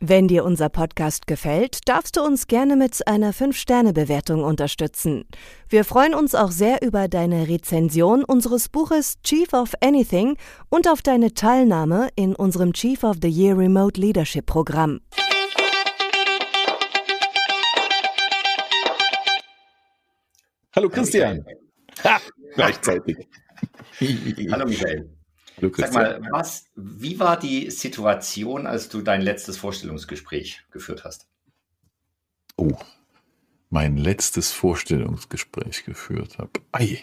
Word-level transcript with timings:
Wenn 0.00 0.28
dir 0.28 0.44
unser 0.44 0.68
Podcast 0.68 1.26
gefällt, 1.26 1.88
darfst 1.88 2.16
du 2.16 2.22
uns 2.22 2.46
gerne 2.46 2.76
mit 2.76 3.04
einer 3.08 3.34
5-Sterne-Bewertung 3.34 4.44
unterstützen. 4.44 5.24
Wir 5.68 5.84
freuen 5.84 6.14
uns 6.14 6.36
auch 6.36 6.52
sehr 6.52 6.82
über 6.82 7.08
deine 7.08 7.48
Rezension 7.48 8.22
unseres 8.22 8.68
Buches 8.68 9.20
Chief 9.24 9.52
of 9.52 9.72
Anything 9.80 10.36
und 10.68 10.86
auf 10.86 11.02
deine 11.02 11.34
Teilnahme 11.34 12.10
in 12.14 12.36
unserem 12.36 12.74
Chief 12.74 13.02
of 13.02 13.16
the 13.20 13.28
Year 13.28 13.58
Remote 13.58 14.00
Leadership 14.00 14.46
Programm. 14.46 15.00
Hallo 20.76 20.88
Christian. 20.88 21.44
Ha, 22.04 22.20
gleichzeitig. 22.54 23.16
Hallo 24.52 24.64
Michael. 24.64 25.17
Sag 25.76 25.92
mal, 25.92 26.20
was, 26.30 26.66
wie 26.74 27.18
war 27.18 27.38
die 27.38 27.70
Situation, 27.70 28.66
als 28.66 28.88
du 28.88 29.02
dein 29.02 29.22
letztes 29.22 29.56
Vorstellungsgespräch 29.56 30.64
geführt 30.70 31.04
hast? 31.04 31.28
Oh, 32.56 32.76
mein 33.70 33.96
letztes 33.96 34.52
Vorstellungsgespräch 34.52 35.84
geführt 35.84 36.38
habe. 36.38 36.50
Ei, 36.72 37.02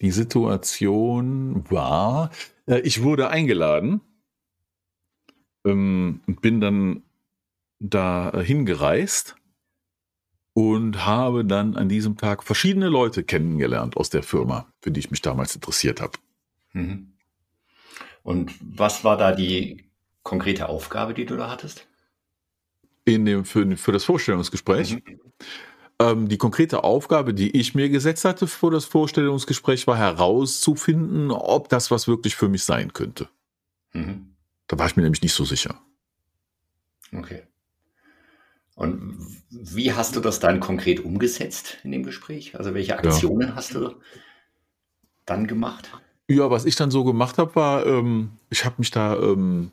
die 0.00 0.10
Situation 0.10 1.64
war, 1.70 2.30
äh, 2.66 2.80
ich 2.80 3.02
wurde 3.02 3.28
eingeladen 3.28 4.00
ähm, 5.64 6.20
und 6.26 6.40
bin 6.40 6.60
dann 6.60 7.02
da 7.78 8.32
hingereist 8.40 9.36
und 10.54 11.04
habe 11.04 11.44
dann 11.44 11.76
an 11.76 11.88
diesem 11.88 12.16
Tag 12.16 12.42
verschiedene 12.42 12.88
Leute 12.88 13.24
kennengelernt 13.24 13.96
aus 13.96 14.08
der 14.08 14.22
Firma, 14.22 14.66
für 14.80 14.90
die 14.90 15.00
ich 15.00 15.10
mich 15.10 15.20
damals 15.20 15.54
interessiert 15.54 16.00
habe. 16.00 16.18
Mhm. 16.72 17.15
Und 18.26 18.52
was 18.60 19.04
war 19.04 19.16
da 19.16 19.30
die 19.30 19.84
konkrete 20.24 20.68
Aufgabe, 20.68 21.14
die 21.14 21.26
du 21.26 21.36
da 21.36 21.48
hattest? 21.48 21.86
In 23.04 23.24
dem, 23.24 23.44
für, 23.44 23.76
für 23.76 23.92
das 23.92 24.02
Vorstellungsgespräch. 24.02 24.94
Mhm. 24.94 25.20
Ähm, 26.00 26.28
die 26.28 26.36
konkrete 26.36 26.82
Aufgabe, 26.82 27.34
die 27.34 27.56
ich 27.56 27.76
mir 27.76 27.88
gesetzt 27.88 28.24
hatte 28.24 28.48
vor 28.48 28.72
das 28.72 28.84
Vorstellungsgespräch, 28.84 29.86
war 29.86 29.96
herauszufinden, 29.96 31.30
ob 31.30 31.68
das 31.68 31.92
was 31.92 32.08
wirklich 32.08 32.34
für 32.34 32.48
mich 32.48 32.64
sein 32.64 32.92
könnte. 32.92 33.28
Mhm. 33.92 34.34
Da 34.66 34.76
war 34.76 34.88
ich 34.88 34.96
mir 34.96 35.04
nämlich 35.04 35.22
nicht 35.22 35.34
so 35.34 35.44
sicher. 35.44 35.80
Okay. 37.12 37.44
Und 38.74 39.24
wie 39.50 39.92
hast 39.92 40.16
du 40.16 40.20
das 40.20 40.40
dann 40.40 40.58
konkret 40.58 40.98
umgesetzt 40.98 41.78
in 41.84 41.92
dem 41.92 42.02
Gespräch? 42.02 42.58
Also 42.58 42.74
welche 42.74 42.98
Aktionen 42.98 43.50
ja. 43.50 43.54
hast 43.54 43.72
du 43.74 43.94
dann 45.26 45.46
gemacht? 45.46 45.92
Ja, 46.28 46.50
was 46.50 46.64
ich 46.64 46.74
dann 46.74 46.90
so 46.90 47.04
gemacht 47.04 47.38
habe, 47.38 47.54
war, 47.54 47.86
ähm, 47.86 48.30
ich 48.50 48.64
habe 48.64 48.76
mich 48.78 48.90
da 48.90 49.16
ähm, 49.16 49.70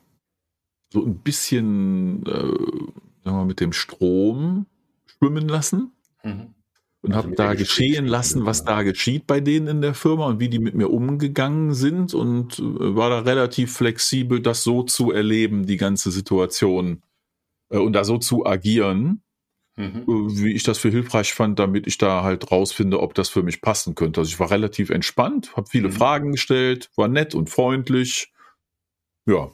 so 0.92 1.04
ein 1.04 1.16
bisschen, 1.18 2.24
äh, 2.26 2.32
sagen 2.32 2.90
wir 3.24 3.32
mal, 3.32 3.46
mit 3.46 3.60
dem 3.60 3.74
Strom 3.74 4.68
schwimmen 5.06 5.48
lassen. 5.48 5.92
Mhm. 6.24 6.54
Und 7.02 7.12
also 7.12 7.28
habe 7.28 7.36
da 7.36 7.54
geschehen 7.54 8.08
lassen, 8.08 8.46
was 8.46 8.64
da 8.64 8.84
geschieht 8.84 9.28
bei 9.28 9.42
denen 9.42 9.68
in 9.68 9.82
der 9.82 9.94
Firma 9.94 10.28
und 10.28 10.40
wie 10.40 10.48
die 10.48 10.60
mit 10.60 10.74
mir 10.74 10.90
umgegangen 10.90 11.74
sind 11.74 12.14
und 12.14 12.60
äh, 12.60 12.96
war 12.96 13.10
da 13.10 13.20
relativ 13.20 13.74
flexibel, 13.74 14.40
das 14.40 14.64
so 14.64 14.84
zu 14.84 15.12
erleben, 15.12 15.66
die 15.66 15.76
ganze 15.76 16.12
Situation 16.12 17.02
äh, 17.70 17.78
und 17.78 17.92
da 17.94 18.06
so 18.06 18.20
zu 18.20 18.46
agieren, 18.46 19.22
Mhm. 19.76 20.04
Wie 20.06 20.54
ich 20.54 20.64
das 20.64 20.78
für 20.78 20.90
hilfreich 20.90 21.34
fand, 21.34 21.58
damit 21.58 21.88
ich 21.88 21.98
da 21.98 22.24
halt 22.24 22.52
rausfinde, 22.52 23.00
ob 23.00 23.16
das 23.16 23.30
für 23.30 23.42
mich 23.42 23.62
passen 23.62 23.96
könnte. 23.96 24.22
Also 24.22 24.30
ich 24.30 24.40
war 24.40 24.52
relativ 24.52 24.92
entspannt, 24.92 25.56
habe 25.56 25.68
viele 25.70 25.88
mhm. 25.88 25.94
Fragen 25.94 26.32
gestellt, 26.34 26.92
war 26.96 27.08
nett 27.08 27.34
und 27.34 27.50
freundlich. 27.50 28.32
Ja. 29.26 29.52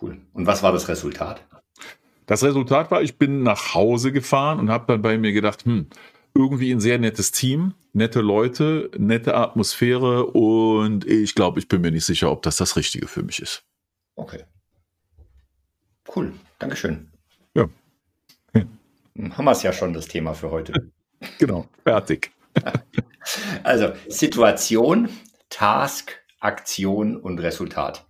Cool. 0.00 0.20
Und 0.32 0.46
was 0.46 0.62
war 0.62 0.72
das 0.72 0.88
Resultat? 0.88 1.46
Das 2.26 2.42
Resultat 2.42 2.90
war, 2.90 3.02
ich 3.02 3.18
bin 3.18 3.44
nach 3.44 3.74
Hause 3.74 4.10
gefahren 4.10 4.58
und 4.58 4.70
habe 4.70 4.86
dann 4.88 5.02
bei 5.02 5.16
mir 5.16 5.32
gedacht, 5.32 5.64
hm, 5.64 5.86
irgendwie 6.34 6.72
ein 6.72 6.80
sehr 6.80 6.98
nettes 6.98 7.30
Team, 7.30 7.74
nette 7.92 8.20
Leute, 8.20 8.90
nette 8.98 9.36
Atmosphäre 9.36 10.26
und 10.26 11.06
ich 11.06 11.34
glaube, 11.34 11.60
ich 11.60 11.68
bin 11.68 11.80
mir 11.80 11.92
nicht 11.92 12.04
sicher, 12.04 12.30
ob 12.30 12.42
das 12.42 12.56
das 12.56 12.76
Richtige 12.76 13.06
für 13.06 13.22
mich 13.22 13.40
ist. 13.40 13.64
Okay. 14.16 14.44
Cool. 16.14 16.32
Dankeschön. 16.58 17.10
Ja. 19.16 19.36
Haben 19.36 19.44
wir 19.44 19.52
es 19.52 19.62
ja 19.62 19.72
schon, 19.72 19.92
das 19.92 20.08
Thema 20.08 20.34
für 20.34 20.50
heute. 20.50 20.72
Genau, 21.38 21.66
fertig. 21.82 22.30
Also 23.64 23.92
Situation, 24.06 25.08
Task, 25.48 26.12
Aktion 26.38 27.16
und 27.16 27.40
Resultat. 27.40 28.06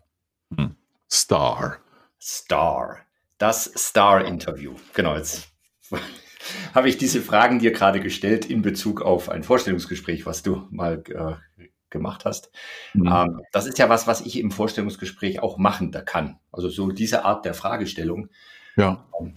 Hm. 0.55 0.77
Star. 1.11 1.79
Star. 2.21 2.99
Das 3.39 3.65
Star-Interview. 3.65 4.75
Genau, 4.93 5.17
jetzt 5.17 5.49
habe 6.75 6.89
ich 6.89 6.99
diese 6.99 7.23
Fragen 7.23 7.61
dir 7.61 7.73
gerade 7.73 8.01
gestellt 8.01 8.45
in 8.45 8.61
Bezug 8.61 9.01
auf 9.01 9.31
ein 9.31 9.43
Vorstellungsgespräch, 9.43 10.27
was 10.27 10.43
du 10.43 10.67
mal 10.71 11.03
äh, 11.09 11.67
gemacht 11.91 12.25
hast. 12.25 12.51
Mhm. 12.95 13.07
Ähm, 13.07 13.41
das 13.53 13.67
ist 13.67 13.79
ja 13.79 13.89
was, 13.89 14.07
was 14.07 14.21
ich 14.21 14.39
im 14.39 14.51
Vorstellungsgespräch 14.51 15.41
auch 15.41 15.59
machen 15.59 15.93
da 15.93 16.03
kann. 16.03 16.39
Also 16.53 16.69
so 16.69 16.91
diese 16.91 17.25
Art 17.25 17.45
der 17.45 17.55
Fragestellung. 17.55 18.29
Ja. 18.77 19.07
Ähm, 19.21 19.35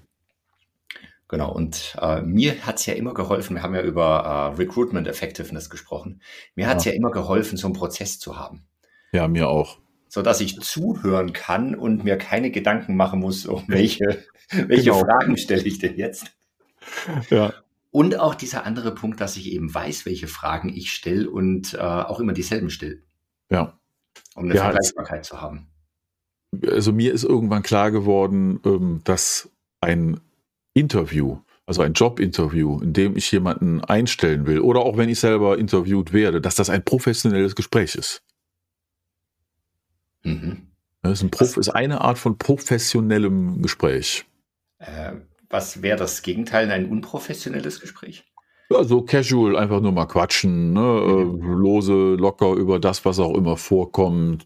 Genau, 1.30 1.52
und 1.54 1.96
äh, 2.02 2.22
mir 2.24 2.66
hat's 2.66 2.88
ja 2.88 2.96
immer 2.96 3.14
geholfen, 3.14 3.56
wir 3.56 3.62
haben 3.62 3.76
ja 3.76 3.84
über 3.84 4.52
äh, 4.56 4.56
Recruitment 4.58 5.08
Effectiveness 5.08 5.70
gesprochen, 5.70 6.22
mir 6.56 6.68
hat's 6.68 6.86
ja. 6.86 6.92
ja 6.92 6.98
immer 6.98 7.12
geholfen, 7.12 7.56
so 7.56 7.68
einen 7.68 7.76
Prozess 7.76 8.18
zu 8.20 8.38
haben. 8.38 8.66
Ja, 9.12 9.28
mir 9.28 9.48
auch. 9.48 9.78
So 10.08 10.24
dass 10.24 10.42
ich 10.42 10.60
zuhören 10.60 11.32
kann 11.32 11.76
und 11.76 12.04
mir 12.04 12.18
keine 12.18 12.50
Gedanken 12.50 12.96
machen 12.96 13.20
muss, 13.20 13.46
um 13.46 13.64
welche, 13.68 14.24
welche 14.52 14.86
genau. 14.86 15.02
Fragen 15.02 15.38
stelle 15.38 15.62
ich 15.64 15.78
denn 15.78 15.98
jetzt. 15.98 16.32
Ja. 17.30 17.54
Und 17.92 18.20
auch 18.20 18.34
dieser 18.34 18.66
andere 18.66 18.94
Punkt, 18.96 19.22
dass 19.22 19.38
ich 19.38 19.52
eben 19.52 19.72
weiß, 19.72 20.08
welche 20.08 20.28
Fragen 20.28 20.70
ich 20.70 20.92
stelle 20.92 21.30
und 21.30 21.76
äh, 21.76 21.78
auch 21.78 22.20
immer 22.20 22.34
dieselben 22.34 22.72
stelle. 22.72 23.04
Ja. 23.52 23.80
Um 24.34 24.46
eine 24.46 24.56
ja, 24.56 24.64
Vergleichbarkeit 24.64 25.26
zu 25.26 25.42
haben. 25.42 25.68
Also 26.68 26.92
mir 26.92 27.14
ist 27.14 27.24
irgendwann 27.24 27.62
klar 27.62 27.92
geworden, 27.92 28.60
ähm, 28.66 29.02
dass 29.04 29.52
ein 29.82 30.20
Interview, 30.74 31.40
also 31.66 31.82
ein 31.82 31.94
Jobinterview, 31.94 32.80
in 32.82 32.94
dem 32.94 33.16
ich 33.16 33.32
jemanden 33.32 33.84
einstellen 33.84 34.46
will, 34.46 34.60
oder 34.60 34.82
auch 34.82 34.98
wenn 34.98 35.10
ich 35.10 35.20
selber 35.20 35.58
interviewt 35.58 36.14
werde, 36.14 36.42
dass 36.42 36.56
das 36.56 36.70
ein 36.70 36.84
professionelles 36.84 37.56
Gespräch 37.56 37.96
ist. 37.96 38.22
Mhm. 40.24 40.68
Das 41.02 41.14
ist, 41.14 41.24
ein 41.24 41.32
Prof 41.32 41.58
ist 41.58 41.70
eine 41.70 42.02
Art 42.02 42.18
von 42.18 42.38
professionellem 42.38 43.62
Gespräch. 43.62 44.26
Äh, 44.80 45.14
was 45.50 45.82
wäre 45.82 45.98
das 45.98 46.22
Gegenteil, 46.22 46.70
ein 46.72 46.90
unprofessionelles 46.90 47.80
Gespräch? 47.80 48.26
Ja, 48.70 48.84
so 48.84 49.02
casual, 49.02 49.56
einfach 49.56 49.82
nur 49.82 49.92
mal 49.92 50.06
quatschen, 50.06 50.74
ne? 50.74 50.82
Mhm. 50.82 51.42
Äh, 51.42 51.56
lose, 51.56 52.16
locker 52.16 52.54
über 52.54 52.80
das, 52.80 53.04
was 53.06 53.20
auch 53.20 53.36
immer 53.36 53.58
vorkommt. 53.58 54.46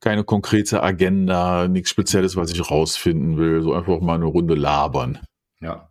Keine 0.00 0.24
konkrete 0.24 0.82
Agenda, 0.82 1.68
nichts 1.68 1.90
Spezielles, 1.90 2.36
was 2.36 2.50
ich 2.50 2.70
rausfinden 2.70 3.36
will. 3.36 3.60
So 3.62 3.74
einfach 3.74 4.00
mal 4.00 4.14
eine 4.14 4.24
Runde 4.24 4.54
labern. 4.54 5.18
Ja. 5.60 5.88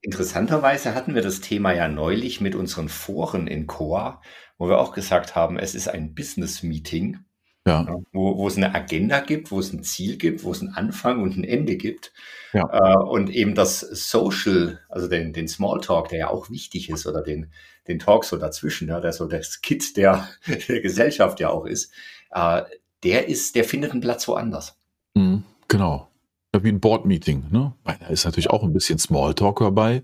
Interessanterweise 0.00 0.94
hatten 0.94 1.14
wir 1.14 1.22
das 1.22 1.40
Thema 1.40 1.72
ja 1.72 1.88
neulich 1.88 2.40
mit 2.40 2.54
unseren 2.54 2.88
Foren 2.88 3.46
in 3.46 3.66
Coa, 3.66 4.20
wo 4.58 4.68
wir 4.68 4.78
auch 4.78 4.92
gesagt 4.92 5.34
haben, 5.34 5.58
es 5.58 5.74
ist 5.74 5.88
ein 5.88 6.14
Business-Meeting, 6.14 7.20
ja. 7.66 7.86
wo, 8.12 8.36
wo 8.36 8.48
es 8.48 8.56
eine 8.56 8.74
Agenda 8.74 9.20
gibt, 9.20 9.50
wo 9.50 9.60
es 9.60 9.72
ein 9.72 9.82
Ziel 9.82 10.18
gibt, 10.18 10.44
wo 10.44 10.52
es 10.52 10.60
einen 10.60 10.74
Anfang 10.74 11.22
und 11.22 11.36
ein 11.36 11.44
Ende 11.44 11.76
gibt. 11.76 12.12
Ja. 12.52 12.68
Äh, 12.72 12.98
und 12.98 13.30
eben 13.30 13.54
das 13.54 13.80
Social, 13.80 14.80
also 14.88 15.08
den, 15.08 15.32
den 15.32 15.48
Smalltalk, 15.48 16.08
der 16.08 16.18
ja 16.18 16.28
auch 16.28 16.50
wichtig 16.50 16.90
ist, 16.90 17.06
oder 17.06 17.22
den, 17.22 17.52
den 17.88 17.98
Talk 17.98 18.24
so 18.24 18.36
dazwischen, 18.36 18.88
ja, 18.88 19.00
der 19.00 19.12
so 19.12 19.26
das 19.26 19.62
Kit 19.62 19.96
der, 19.96 20.28
der 20.68 20.80
Gesellschaft 20.80 21.40
ja 21.40 21.50
auch 21.50 21.64
ist, 21.64 21.92
äh, 22.32 22.62
der 23.04 23.28
ist, 23.28 23.54
der 23.56 23.64
findet 23.64 23.92
einen 23.92 24.00
Platz 24.00 24.26
woanders. 24.28 24.76
Mhm, 25.14 25.44
genau. 25.68 26.08
Wie 26.54 26.68
ein 26.68 26.80
Board-Meeting, 26.80 27.44
ne? 27.50 27.72
Da 27.84 28.06
ist 28.08 28.24
natürlich 28.24 28.50
auch 28.50 28.62
ein 28.62 28.72
bisschen 28.72 28.98
Smalltalk 28.98 29.60
dabei. 29.60 30.02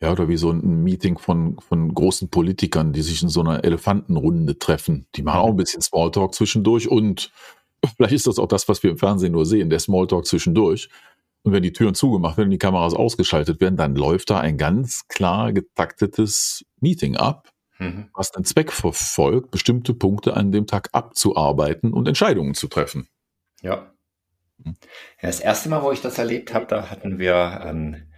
Ja, 0.00 0.12
oder 0.12 0.28
wie 0.28 0.36
so 0.38 0.50
ein 0.50 0.82
Meeting 0.82 1.18
von, 1.18 1.58
von 1.58 1.92
großen 1.92 2.30
Politikern, 2.30 2.92
die 2.92 3.02
sich 3.02 3.22
in 3.22 3.28
so 3.28 3.40
einer 3.40 3.64
Elefantenrunde 3.64 4.58
treffen. 4.58 5.06
Die 5.14 5.22
machen 5.22 5.40
auch 5.40 5.50
ein 5.50 5.56
bisschen 5.56 5.82
Smalltalk 5.82 6.34
zwischendurch 6.34 6.88
und 6.88 7.30
vielleicht 7.96 8.14
ist 8.14 8.26
das 8.26 8.38
auch 8.38 8.48
das, 8.48 8.68
was 8.68 8.82
wir 8.82 8.90
im 8.90 8.98
Fernsehen 8.98 9.32
nur 9.32 9.44
sehen, 9.44 9.68
der 9.68 9.78
Smalltalk 9.78 10.26
zwischendurch. 10.26 10.88
Und 11.42 11.52
wenn 11.52 11.62
die 11.62 11.72
Türen 11.72 11.94
zugemacht 11.94 12.36
werden, 12.38 12.50
die 12.50 12.58
Kameras 12.58 12.94
ausgeschaltet 12.94 13.60
werden, 13.60 13.76
dann 13.76 13.94
läuft 13.94 14.30
da 14.30 14.40
ein 14.40 14.58
ganz 14.58 15.06
klar 15.08 15.52
getaktetes 15.52 16.64
Meeting 16.80 17.16
ab, 17.16 17.49
mhm. 17.80 18.10
was 18.14 18.30
den 18.30 18.44
Zweck 18.44 18.72
verfolgt, 18.72 19.50
bestimmte 19.50 19.94
Punkte 19.94 20.34
an 20.34 20.52
dem 20.52 20.66
Tag 20.66 20.90
abzuarbeiten 20.92 21.92
und 21.92 22.06
Entscheidungen 22.06 22.54
zu 22.54 22.68
treffen. 22.68 23.08
Ja. 23.62 23.92
Ja, 24.64 24.72
das 25.22 25.40
erste 25.40 25.70
Mal, 25.70 25.82
wo 25.82 25.90
ich 25.90 26.02
das 26.02 26.18
erlebt 26.18 26.52
habe, 26.52 26.66
da 26.66 26.90
hatten 26.90 27.18
wir 27.18 27.62
ein 27.62 28.09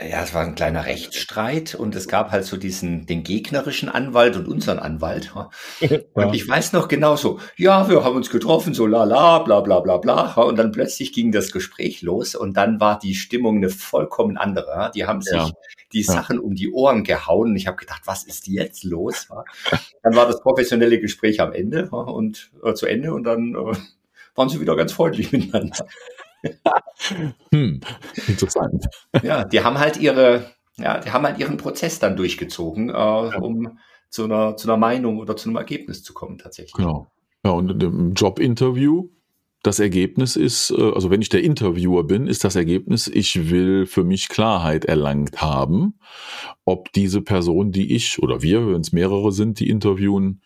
ja, 0.00 0.22
es 0.22 0.32
war 0.32 0.44
ein 0.44 0.54
kleiner 0.54 0.86
Rechtsstreit 0.86 1.74
und 1.74 1.96
es 1.96 2.06
gab 2.06 2.30
halt 2.30 2.44
so 2.44 2.56
diesen, 2.56 3.06
den 3.06 3.24
gegnerischen 3.24 3.88
Anwalt 3.88 4.36
und 4.36 4.46
unseren 4.46 4.78
Anwalt. 4.78 5.34
Und 6.14 6.34
ich 6.34 6.48
weiß 6.48 6.72
noch 6.72 6.88
genau 6.88 7.16
so, 7.16 7.40
ja, 7.56 7.88
wir 7.88 8.04
haben 8.04 8.16
uns 8.16 8.30
getroffen, 8.30 8.74
so 8.74 8.86
la 8.86 9.04
la, 9.04 9.40
bla 9.40 9.60
bla 9.60 9.80
bla 9.80 9.96
bla. 9.96 10.34
Und 10.34 10.56
dann 10.56 10.70
plötzlich 10.70 11.12
ging 11.12 11.32
das 11.32 11.50
Gespräch 11.50 12.02
los 12.02 12.34
und 12.34 12.56
dann 12.56 12.80
war 12.80 12.98
die 12.98 13.14
Stimmung 13.14 13.56
eine 13.56 13.70
vollkommen 13.70 14.36
andere. 14.36 14.90
Die 14.94 15.04
haben 15.06 15.20
sich 15.20 15.36
ja. 15.36 15.50
die 15.92 16.02
Sachen 16.02 16.38
um 16.38 16.54
die 16.54 16.70
Ohren 16.70 17.02
gehauen. 17.02 17.50
Und 17.50 17.56
ich 17.56 17.66
habe 17.66 17.76
gedacht, 17.76 18.02
was 18.04 18.24
ist 18.24 18.46
jetzt 18.46 18.84
los? 18.84 19.28
Dann 20.02 20.14
war 20.14 20.26
das 20.26 20.40
professionelle 20.40 21.00
Gespräch 21.00 21.40
am 21.40 21.52
Ende 21.52 21.88
und 21.90 22.50
äh, 22.64 22.74
zu 22.74 22.86
Ende 22.86 23.12
und 23.14 23.24
dann 23.24 23.54
äh, 23.54 23.76
waren 24.34 24.48
sie 24.48 24.60
wieder 24.60 24.76
ganz 24.76 24.92
freundlich 24.92 25.32
miteinander. 25.32 25.86
hm, 27.52 27.80
interessant. 28.26 28.86
Ja, 29.22 29.44
die 29.44 29.62
haben 29.62 29.78
halt 29.78 29.96
ihre, 29.96 30.50
ja, 30.76 30.98
die 30.98 31.10
haben 31.10 31.24
halt 31.24 31.38
ihren 31.38 31.56
Prozess 31.56 31.98
dann 31.98 32.16
durchgezogen, 32.16 32.90
äh, 32.90 32.92
um 32.92 33.78
zu 34.10 34.24
einer, 34.24 34.56
zu 34.56 34.68
einer 34.68 34.76
Meinung 34.76 35.18
oder 35.18 35.36
zu 35.36 35.48
einem 35.48 35.56
Ergebnis 35.56 36.02
zu 36.02 36.14
kommen, 36.14 36.38
tatsächlich. 36.38 36.74
Genau. 36.74 37.10
Ja, 37.44 37.52
und 37.52 37.82
im 37.82 38.14
Jobinterview, 38.14 39.10
das 39.62 39.80
Ergebnis 39.80 40.36
ist, 40.36 40.70
äh, 40.70 40.92
also 40.92 41.10
wenn 41.10 41.22
ich 41.22 41.28
der 41.28 41.42
Interviewer 41.42 42.04
bin, 42.04 42.26
ist 42.26 42.44
das 42.44 42.56
Ergebnis, 42.56 43.08
ich 43.08 43.50
will 43.50 43.86
für 43.86 44.04
mich 44.04 44.28
Klarheit 44.28 44.84
erlangt 44.84 45.40
haben, 45.40 45.98
ob 46.64 46.92
diese 46.92 47.22
Person, 47.22 47.72
die 47.72 47.94
ich 47.94 48.22
oder 48.22 48.42
wir, 48.42 48.68
wenn 48.68 48.80
es 48.80 48.92
mehrere 48.92 49.32
sind, 49.32 49.60
die 49.60 49.68
interviewen, 49.68 50.42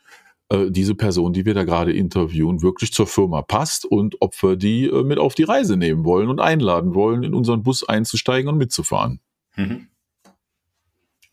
äh, 0.53 0.71
diese 0.71 0.95
Person, 0.95 1.33
die 1.33 1.47
wir 1.47 1.55
da 1.55 1.65
gerade 1.65 1.93
interviewen, 1.93 2.61
wirklich 2.61 2.93
zur 2.93 3.07
Firma 3.07 3.41
passt 3.41 3.87
und 3.87 4.17
ob 4.21 4.41
wir 4.43 4.57
die 4.57 4.87
äh, 4.87 5.03
mit 5.03 5.19
auf 5.19 5.35
die 5.35 5.45
Reise 5.45 5.79
nehmen 5.79 6.05
wollen 6.05 6.29
und 6.29 6.41
einladen 6.41 6.95
wollen, 6.95 7.23
in 7.23 7.35
unseren 7.35 7.63
Bus 7.63 7.89
einzusteigen 7.89 8.51
und 8.51 8.59
mitzufahren. 8.59 9.21
Mhm. 9.57 9.89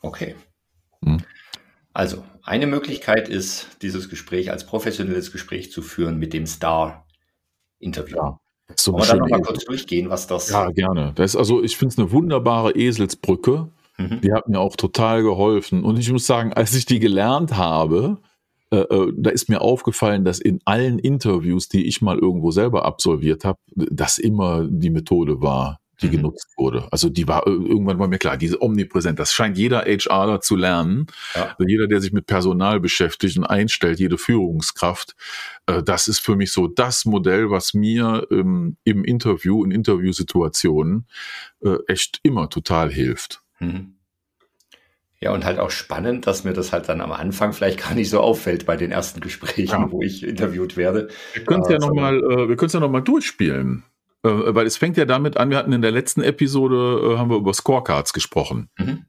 Okay. 0.02 0.36
Mhm. 1.02 1.20
Also, 1.92 2.24
eine 2.44 2.66
Möglichkeit 2.66 3.28
ist, 3.28 3.68
dieses 3.82 4.10
Gespräch 4.10 4.52
als 4.52 4.66
professionelles 4.66 5.34
Gespräch 5.34 5.72
zu 5.72 5.82
führen 5.82 6.18
mit 6.18 6.32
dem 6.32 6.46
Star-Interview. 6.46 8.16
Ja. 8.16 8.40
So 8.76 8.94
Wollen 8.94 9.04
wir 9.04 9.08
da 9.08 9.16
nochmal 9.18 9.42
kurz 9.42 9.66
durchgehen, 9.66 10.10
was 10.10 10.28
das. 10.28 10.50
Ja, 10.50 10.70
gerne. 10.70 11.12
Das 11.16 11.32
ist 11.32 11.36
also, 11.36 11.62
ich 11.62 11.76
finde 11.76 11.94
es 11.94 12.00
eine 12.00 12.12
wunderbare 12.12 12.72
Eselsbrücke. 12.72 13.70
Mhm. 13.98 14.22
Die 14.22 14.32
hat 14.32 14.48
mir 14.48 14.60
auch 14.60 14.78
total 14.78 15.24
geholfen. 15.24 15.84
Und 15.84 16.00
ich 16.00 16.10
muss 16.10 16.26
sagen, 16.26 16.54
als 16.54 16.74
ich 16.74 16.86
die 16.86 17.00
gelernt 17.00 17.58
habe, 17.58 18.20
äh, 18.72 18.78
äh, 18.78 19.14
da 19.16 19.30
ist 19.30 19.50
mir 19.50 19.62
aufgefallen, 19.62 20.24
dass 20.26 20.40
in 20.40 20.60
allen 20.66 21.00
Interviews, 21.00 21.70
die 21.70 21.88
ich 21.88 22.02
mal 22.02 22.18
irgendwo 22.18 22.52
selber 22.52 22.86
absolviert 22.86 23.44
habe, 23.46 23.60
das 23.76 24.18
immer 24.18 24.68
die 24.70 24.92
Methode 24.92 25.42
war, 25.42 25.80
die 26.02 26.08
mhm. 26.08 26.12
genutzt 26.12 26.48
wurde. 26.56 26.88
Also 26.92 27.10
die 27.10 27.28
war 27.28 27.48
irgendwann 27.48 28.00
war 28.00 28.08
mir 28.08 28.20
klar, 28.20 28.38
diese 28.38 28.62
omnipräsent. 28.62 29.20
Das 29.20 29.34
scheint 29.34 29.58
jeder 29.58 29.86
HRler 29.86 30.42
zu 30.42 30.56
lernen. 30.56 31.08
Ja. 31.36 31.56
Also 31.58 31.68
jeder, 31.68 31.88
der 31.88 32.00
sich 32.00 32.12
mit 32.12 32.28
Personal 32.28 32.80
beschäftigt 32.80 33.38
und 33.38 33.46
einstellt, 33.46 34.00
jede 34.00 34.18
Führungskraft. 34.18 35.16
Äh, 35.66 35.84
das 35.84 36.08
ist 36.08 36.20
für 36.20 36.36
mich 36.36 36.52
so 36.52 36.68
das 36.68 37.06
Modell, 37.06 37.50
was 37.50 37.74
mir 37.74 38.28
ähm, 38.32 38.78
im 38.84 39.04
Interview, 39.04 39.64
in 39.64 39.72
Interviewsituationen 39.72 41.08
äh, 41.62 41.78
echt 41.88 42.20
immer 42.24 42.50
total 42.50 42.92
hilft. 42.92 43.42
Mhm. 43.60 43.99
Ja, 45.22 45.34
und 45.34 45.44
halt 45.44 45.60
auch 45.60 45.72
spannend, 45.72 46.28
dass 46.28 46.46
mir 46.46 46.54
das 46.54 46.72
halt 46.72 46.88
dann 46.88 47.02
am 47.02 47.12
Anfang 47.12 47.52
vielleicht 47.52 47.80
gar 47.82 47.94
nicht 47.94 48.10
so 48.10 48.22
auffällt 48.22 48.66
bei 48.66 48.78
den 48.78 48.92
ersten 48.92 49.20
Gesprächen, 49.20 49.82
ja. 49.82 49.92
wo 49.92 50.02
ich 50.02 50.24
interviewt 50.24 50.78
werde. 50.78 51.10
Wir 51.34 51.44
können 51.44 51.62
es 51.62 51.70
ja 51.70 51.78
nochmal, 51.78 52.20
äh, 52.20 52.48
wir 52.48 52.62
es 52.62 52.74
ja 52.74 52.80
nochmal 52.80 53.02
durchspielen. 53.02 53.84
Äh, 54.24 54.30
weil 54.30 54.66
es 54.66 54.78
fängt 54.78 54.96
ja 54.96 55.06
damit 55.06 55.36
an, 55.36 55.50
wir 55.50 55.58
hatten 55.58 55.74
in 55.74 55.82
der 55.82 55.92
letzten 55.92 56.22
Episode, 56.22 57.14
äh, 57.16 57.18
haben 57.18 57.30
wir 57.30 57.38
über 57.38 57.54
Scorecards 57.54 58.14
gesprochen. 58.14 58.70
Mhm. 58.78 59.06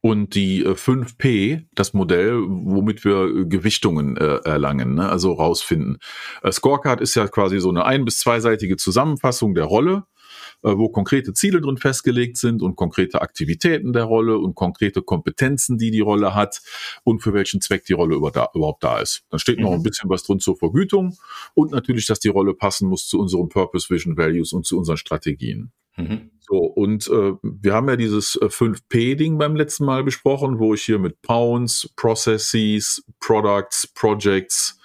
Und 0.00 0.36
die 0.36 0.62
äh, 0.62 0.74
5P, 0.74 1.64
das 1.74 1.92
Modell, 1.92 2.40
womit 2.46 3.04
wir 3.04 3.46
Gewichtungen 3.46 4.16
äh, 4.16 4.36
erlangen, 4.44 4.94
ne? 4.94 5.08
also 5.08 5.32
rausfinden. 5.32 5.98
Äh, 6.44 6.52
Scorecard 6.52 7.00
ist 7.00 7.16
ja 7.16 7.26
quasi 7.26 7.58
so 7.58 7.70
eine 7.70 7.84
ein- 7.84 8.04
bis 8.04 8.20
zweiseitige 8.20 8.76
Zusammenfassung 8.76 9.54
der 9.54 9.64
Rolle 9.64 10.04
äh, 10.14 10.17
wo 10.62 10.88
konkrete 10.88 11.32
Ziele 11.32 11.60
drin 11.60 11.76
festgelegt 11.76 12.36
sind 12.36 12.62
und 12.62 12.76
konkrete 12.76 13.22
Aktivitäten 13.22 13.92
der 13.92 14.04
Rolle 14.04 14.38
und 14.38 14.54
konkrete 14.54 15.02
Kompetenzen, 15.02 15.78
die 15.78 15.90
die 15.90 16.00
Rolle 16.00 16.34
hat 16.34 16.60
und 17.04 17.20
für 17.20 17.32
welchen 17.32 17.60
Zweck 17.60 17.84
die 17.84 17.92
Rolle 17.92 18.16
überhaupt 18.16 18.82
da 18.82 19.00
ist. 19.00 19.22
Dann 19.30 19.38
steht 19.38 19.60
noch 19.60 19.72
ein 19.72 19.78
mhm. 19.78 19.84
bisschen 19.84 20.10
was 20.10 20.24
drin 20.24 20.40
zur 20.40 20.56
Vergütung 20.56 21.16
und 21.54 21.72
natürlich, 21.72 22.06
dass 22.06 22.20
die 22.20 22.28
Rolle 22.28 22.54
passen 22.54 22.88
muss 22.88 23.06
zu 23.06 23.18
unserem 23.18 23.48
Purpose, 23.48 23.88
Vision, 23.90 24.16
Values 24.16 24.52
und 24.52 24.66
zu 24.66 24.78
unseren 24.78 24.96
Strategien. 24.96 25.72
Mhm. 25.96 26.30
So, 26.40 26.56
und 26.58 27.08
äh, 27.08 27.32
wir 27.42 27.74
haben 27.74 27.88
ja 27.88 27.96
dieses 27.96 28.40
5P-Ding 28.40 29.34
äh, 29.34 29.36
beim 29.36 29.56
letzten 29.56 29.84
Mal 29.84 30.02
besprochen, 30.04 30.58
wo 30.58 30.72
ich 30.74 30.82
hier 30.82 30.98
mit 30.98 31.20
Pounds, 31.22 31.92
Processes, 31.96 33.04
Products, 33.20 33.86
Projects 33.86 34.78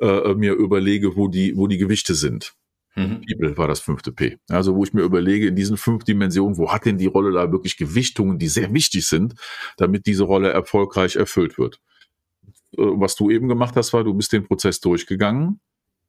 äh, 0.00 0.34
mir 0.34 0.52
überlege, 0.52 1.16
wo 1.16 1.28
die, 1.28 1.56
wo 1.56 1.66
die 1.66 1.78
Gewichte 1.78 2.14
sind. 2.14 2.54
Mhm. 2.94 3.22
People 3.26 3.56
war 3.56 3.68
das 3.68 3.80
fünfte 3.80 4.12
P. 4.12 4.38
Also 4.48 4.74
wo 4.74 4.84
ich 4.84 4.92
mir 4.92 5.02
überlege, 5.02 5.46
in 5.46 5.56
diesen 5.56 5.76
fünf 5.76 6.04
Dimensionen, 6.04 6.56
wo 6.56 6.72
hat 6.72 6.84
denn 6.84 6.98
die 6.98 7.06
Rolle 7.06 7.32
da 7.32 7.52
wirklich 7.52 7.76
Gewichtungen, 7.76 8.38
die 8.38 8.48
sehr 8.48 8.72
wichtig 8.72 9.06
sind, 9.06 9.34
damit 9.76 10.06
diese 10.06 10.24
Rolle 10.24 10.50
erfolgreich 10.50 11.16
erfüllt 11.16 11.58
wird. 11.58 11.80
Äh, 12.76 12.82
was 12.82 13.16
du 13.16 13.30
eben 13.30 13.48
gemacht 13.48 13.76
hast, 13.76 13.92
war, 13.92 14.04
du 14.04 14.14
bist 14.14 14.32
den 14.32 14.44
Prozess 14.44 14.80
durchgegangen. 14.80 15.60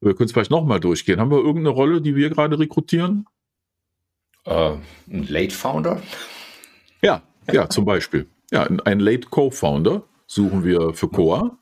Wir 0.02 0.16
können 0.16 0.28
es 0.28 0.32
vielleicht 0.32 0.52
nochmal 0.52 0.80
durchgehen. 0.80 1.20
Haben 1.20 1.32
wir 1.32 1.40
irgendeine 1.40 1.70
Rolle, 1.70 2.02
die 2.02 2.16
wir 2.16 2.30
gerade 2.30 2.58
rekrutieren? 2.58 3.26
Uh, 4.48 4.78
ein 5.12 5.28
Late 5.28 5.54
Founder? 5.54 6.02
Ja, 7.02 7.22
ja, 7.52 7.70
zum 7.70 7.86
Beispiel. 7.86 8.28
Ja, 8.52 8.64
ein 8.64 9.00
Late 9.00 9.28
Co-Founder 9.30 10.04
suchen 10.26 10.64
wir 10.64 10.94
für 10.94 11.10
Coa. 11.10 11.60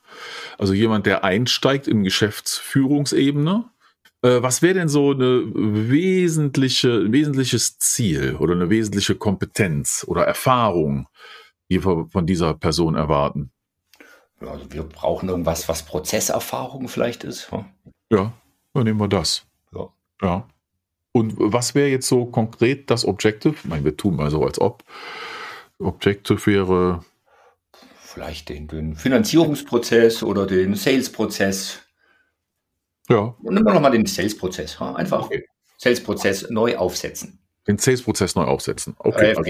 Also 0.58 0.74
jemand, 0.74 1.06
der 1.06 1.24
einsteigt 1.24 1.88
in 1.88 2.04
Geschäftsführungsebene 2.04 3.66
äh, 4.22 4.42
was 4.42 4.62
wäre 4.62 4.75
denn 4.75 4.90
so 4.90 5.12
eine 5.12 5.44
wesentliche, 5.54 6.92
ein 6.92 7.12
wesentliches 7.12 7.78
Ziel 7.78 8.36
oder 8.40 8.54
eine 8.54 8.69
wesentliche 8.69 9.16
Kompetenz 9.16 10.06
oder 10.08 10.24
Erfahrung, 10.24 11.08
die 11.69 11.84
wir 11.84 12.08
von 12.10 12.25
dieser 12.25 12.54
Person 12.54 12.96
erwarten? 12.96 13.52
Also 14.40 14.72
wir 14.72 14.84
brauchen 14.84 15.30
irgendwas, 15.30 15.68
was 15.68 15.84
Prozesserfahrung 15.84 16.88
vielleicht 16.88 17.24
ist. 17.24 17.50
Ja, 17.52 17.66
ja 18.12 18.34
dann 18.74 18.84
nehmen 18.84 19.00
wir 19.00 19.08
das. 19.08 19.46
Ja. 19.74 19.90
ja. 20.21 20.47
Und 21.12 21.33
was 21.38 21.74
wäre 21.74 21.90
jetzt 21.90 22.07
so 22.07 22.26
konkret 22.26 22.92
das 22.92 23.06
Objective? 23.06 23.56
Ich 23.56 23.66
meine, 23.66 23.83
wir 23.83 23.97
tun 23.97 24.16
mal 24.16 24.30
so, 24.30 24.44
als 24.44 24.62
ob. 24.62 24.83
Objective 25.80 26.45
wäre. 26.45 27.04
Vielleicht 28.00 28.50
den, 28.50 28.68
den 28.68 28.95
Finanzierungsprozess 28.95 30.24
oder 30.24 30.45
den 30.45 30.76
Sales-Prozess 30.76 31.86
ja. 33.09 33.35
Und 33.42 33.54
nehmen 33.54 33.66
wir 33.66 33.73
nochmal 33.73 33.92
den 33.92 34.06
Sales-Prozess. 34.06 34.80
Einfach 34.81 35.26
okay. 35.26 35.45
Sales-Prozess 35.78 36.49
neu 36.49 36.78
aufsetzen. 36.78 37.40
Den 37.68 37.78
Sales-Prozess 37.78 38.35
neu 38.35 38.44
aufsetzen. 38.44 38.95
Okay. 38.99 39.31
Äh, 39.31 39.35
also 39.35 39.44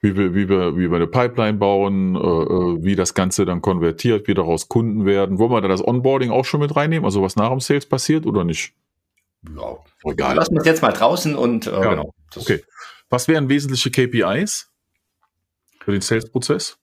wie, 0.00 0.16
wir, 0.16 0.34
wie, 0.34 0.48
wir, 0.48 0.76
wie 0.76 0.90
wir 0.90 0.96
eine 0.96 1.06
Pipeline 1.06 1.58
bauen, 1.58 2.16
äh, 2.16 2.18
äh, 2.18 2.84
wie 2.84 2.96
das 2.96 3.14
Ganze 3.14 3.44
dann 3.44 3.62
konvertiert, 3.62 4.28
wie 4.28 4.34
daraus 4.34 4.68
Kunden 4.68 5.06
werden. 5.06 5.38
Wollen 5.38 5.50
wir 5.50 5.60
da 5.60 5.68
das 5.68 5.86
Onboarding 5.86 6.30
auch 6.30 6.44
schon 6.44 6.60
mit 6.60 6.76
reinnehmen? 6.76 7.04
Also 7.04 7.22
was 7.22 7.36
nach 7.36 7.50
dem 7.50 7.60
Sales 7.60 7.86
passiert 7.86 8.26
oder 8.26 8.44
nicht? 8.44 8.74
Ja, 9.54 9.78
egal. 10.04 10.36
Lassen 10.36 10.54
wir 10.54 10.60
es 10.60 10.66
jetzt 10.66 10.82
mal 10.82 10.92
draußen 10.92 11.34
und 11.34 11.66
äh, 11.66 11.70
ja. 11.70 11.90
genau. 11.90 12.14
okay. 12.34 12.62
Was 13.08 13.28
wären 13.28 13.48
wesentliche 13.48 13.90
KPIs 13.90 14.70
für 15.80 15.92
den 15.92 16.00
Sales-Prozess? 16.00 16.78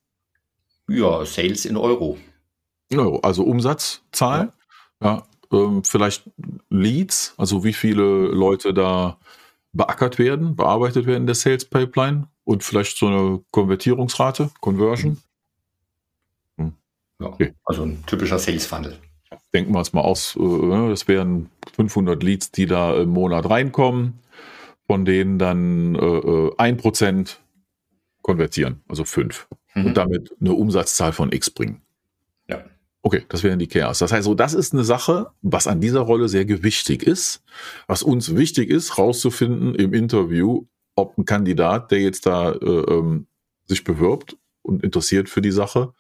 Ja, 0.87 1.25
Sales 1.25 1.65
in 1.65 1.77
Euro. 1.77 2.17
Euro, 2.93 3.19
also 3.19 3.43
Umsatzzahl. 3.43 4.53
Ja. 5.03 5.23
Ähm, 5.51 5.83
vielleicht 5.83 6.29
Leads, 6.69 7.33
also 7.37 7.63
wie 7.63 7.73
viele 7.73 8.27
Leute 8.27 8.73
da 8.73 9.17
beackert 9.73 10.19
werden, 10.19 10.55
bearbeitet 10.55 11.05
werden 11.05 11.21
in 11.21 11.25
der 11.27 11.35
Sales 11.35 11.65
Pipeline 11.65 12.27
und 12.43 12.63
vielleicht 12.63 12.97
so 12.97 13.07
eine 13.07 13.41
Konvertierungsrate, 13.51 14.51
Conversion. 14.61 15.21
Hm. 16.57 16.73
Ja, 17.19 17.27
okay. 17.27 17.53
Also 17.65 17.83
ein 17.83 18.03
typischer 18.05 18.39
Sales 18.39 18.65
Funnel. 18.65 18.97
Denken 19.53 19.73
wir 19.73 19.79
uns 19.79 19.93
mal 19.93 20.01
aus, 20.01 20.35
äh, 20.35 20.39
ne, 20.39 20.89
das 20.89 21.07
wären 21.07 21.49
500 21.75 22.21
Leads, 22.21 22.51
die 22.51 22.65
da 22.65 22.95
im 22.95 23.09
Monat 23.09 23.49
reinkommen, 23.49 24.19
von 24.87 25.05
denen 25.05 25.39
dann 25.39 25.95
äh, 25.95 26.51
ein 26.57 26.77
Prozent 26.77 27.39
konvertieren, 28.21 28.81
also 28.87 29.05
fünf. 29.05 29.47
Mhm. 29.75 29.85
Und 29.87 29.97
damit 29.97 30.35
eine 30.39 30.53
Umsatzzahl 30.53 31.11
von 31.11 31.31
X 31.31 31.49
bringen. 31.49 31.82
Okay, 33.05 33.25
das 33.27 33.43
wären 33.43 33.59
die 33.59 33.67
Chaos. 33.67 33.99
Das 33.99 34.13
heißt, 34.13 34.23
so 34.23 34.33
das 34.33 34.53
ist 34.53 34.73
eine 34.73 34.85
Sache, 34.85 35.31
was 35.41 35.67
an 35.67 35.81
dieser 35.81 35.99
Rolle 35.99 36.29
sehr 36.29 36.45
gewichtig 36.45 37.03
ist, 37.03 37.43
was 37.85 38.01
uns 38.01 38.35
wichtig 38.35 38.69
ist, 38.69 38.97
rauszufinden 38.97 39.75
im 39.75 39.93
Interview, 39.93 40.65
ob 40.95 41.17
ein 41.17 41.25
Kandidat, 41.25 41.91
der 41.91 41.99
jetzt 41.99 42.25
da 42.25 42.53
äh, 42.53 42.65
ähm, 42.65 43.27
sich 43.67 43.83
bewirbt 43.83 44.37
und 44.61 44.83
interessiert 44.83 45.27
für 45.27 45.41
die 45.41 45.51
Sache, 45.51 45.93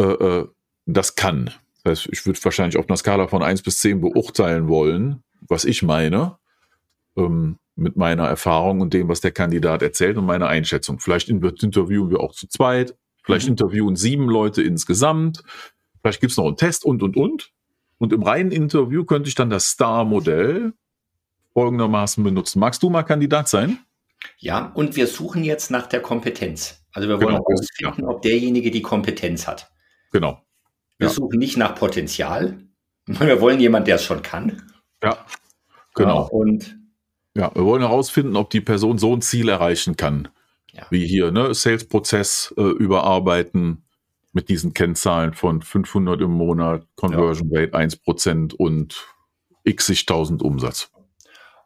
äh, 0.00 0.04
äh, 0.04 0.48
das 0.86 1.14
kann. 1.16 1.50
Das 1.84 2.06
heißt, 2.06 2.08
ich 2.12 2.24
würde 2.24 2.42
wahrscheinlich 2.42 2.78
auf 2.78 2.88
einer 2.88 2.96
Skala 2.96 3.28
von 3.28 3.42
eins 3.42 3.62
bis 3.62 3.80
zehn 3.80 4.00
beurteilen 4.00 4.68
wollen, 4.68 5.22
was 5.48 5.64
ich 5.66 5.82
meine. 5.82 6.38
ähm, 7.16 7.58
mit 7.74 7.96
meiner 7.96 8.26
Erfahrung 8.26 8.80
und 8.80 8.92
dem, 8.92 9.08
was 9.08 9.20
der 9.20 9.32
Kandidat 9.32 9.82
erzählt 9.82 10.18
und 10.18 10.26
meiner 10.26 10.48
Einschätzung. 10.48 11.00
Vielleicht 11.00 11.28
interviewen 11.28 12.10
wir 12.10 12.20
auch 12.20 12.32
zu 12.34 12.46
zweit, 12.46 12.96
vielleicht 13.22 13.46
mhm. 13.46 13.52
interviewen 13.52 13.96
sieben 13.96 14.28
Leute 14.28 14.62
insgesamt, 14.62 15.42
vielleicht 16.02 16.20
gibt 16.20 16.32
es 16.32 16.36
noch 16.36 16.46
einen 16.46 16.56
Test 16.56 16.84
und, 16.84 17.02
und, 17.02 17.16
und. 17.16 17.52
Und 17.98 18.12
im 18.12 18.22
reinen 18.22 18.50
Interview 18.50 19.04
könnte 19.04 19.28
ich 19.28 19.34
dann 19.34 19.48
das 19.48 19.68
Star-Modell 19.68 20.72
folgendermaßen 21.54 22.22
benutzen. 22.24 22.58
Magst 22.58 22.82
du 22.82 22.90
mal 22.90 23.04
Kandidat 23.04 23.48
sein? 23.48 23.78
Ja, 24.38 24.72
und 24.74 24.96
wir 24.96 25.06
suchen 25.06 25.44
jetzt 25.44 25.70
nach 25.70 25.86
der 25.86 26.00
Kompetenz. 26.00 26.84
Also 26.92 27.08
wir 27.08 27.20
wollen 27.20 27.34
herausfinden, 27.34 27.96
genau, 27.96 28.10
ja. 28.10 28.16
ob 28.16 28.22
derjenige 28.22 28.70
die 28.70 28.82
Kompetenz 28.82 29.46
hat. 29.46 29.70
Genau. 30.10 30.42
Wir 30.98 31.08
ja. 31.08 31.12
suchen 31.12 31.38
nicht 31.38 31.56
nach 31.56 31.74
Potenzial. 31.74 32.58
Wir 33.06 33.40
wollen 33.40 33.58
jemanden, 33.58 33.86
der 33.86 33.96
es 33.96 34.04
schon 34.04 34.22
kann. 34.22 34.62
Ja, 35.02 35.26
genau. 35.92 36.28
Und 36.28 36.78
ja, 37.34 37.50
wir 37.52 37.64
wollen 37.64 37.82
herausfinden, 37.82 38.36
ob 38.36 38.50
die 38.50 38.60
Person 38.60 38.98
so 38.98 39.12
ein 39.12 39.22
Ziel 39.22 39.48
erreichen 39.48 39.96
kann. 39.96 40.28
Ja. 40.70 40.86
Wie 40.90 41.04
hier, 41.04 41.32
ne? 41.32 41.52
Sales-Prozess 41.52 42.54
äh, 42.56 42.62
überarbeiten 42.62 43.84
mit 44.32 44.48
diesen 44.48 44.72
Kennzahlen 44.74 45.34
von 45.34 45.62
500 45.62 46.20
im 46.20 46.30
Monat, 46.30 46.86
Conversion 46.96 47.50
ja. 47.50 47.60
Rate 47.60 47.76
1% 47.76 48.54
und 48.54 49.06
x-tausend 49.64 50.42
Umsatz. 50.42 50.90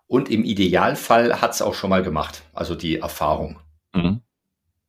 Und 0.08 0.30
im 0.30 0.44
Idealfall 0.44 1.40
hat 1.40 1.52
es 1.52 1.62
auch 1.62 1.74
schon 1.74 1.90
mal 1.90 2.02
gemacht, 2.02 2.42
also 2.52 2.74
die 2.74 2.98
Erfahrung. 2.98 3.58
Mhm. 3.94 4.20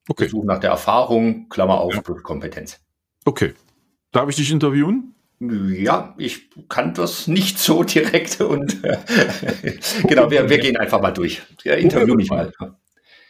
Okay. 0.07 0.24
Wir 0.24 0.29
suchen 0.29 0.48
nach 0.48 0.60
der 0.60 0.72
Erfahrung, 0.72 1.50
Klammer 1.50 1.79
auf, 1.79 1.93
ja. 1.93 2.01
Kompetenz. 2.01 2.79
Okay. 3.25 3.53
Darf 4.12 4.29
ich 4.29 4.36
dich 4.36 4.51
interviewen? 4.51 5.15
Ja, 5.39 6.15
ich 6.17 6.50
kann 6.69 6.93
das 6.93 7.27
nicht 7.27 7.60
so 7.60 7.84
direkt 7.84 8.41
und 8.41 8.81
genau, 10.07 10.31
wir, 10.31 10.50
wir 10.50 10.57
gehen 10.57 10.77
einfach 10.77 11.01
mal 11.01 11.12
durch. 11.12 11.41
Ja, 11.63 11.74
interview 11.75 12.15
mich 12.15 12.29
mal. 12.29 12.51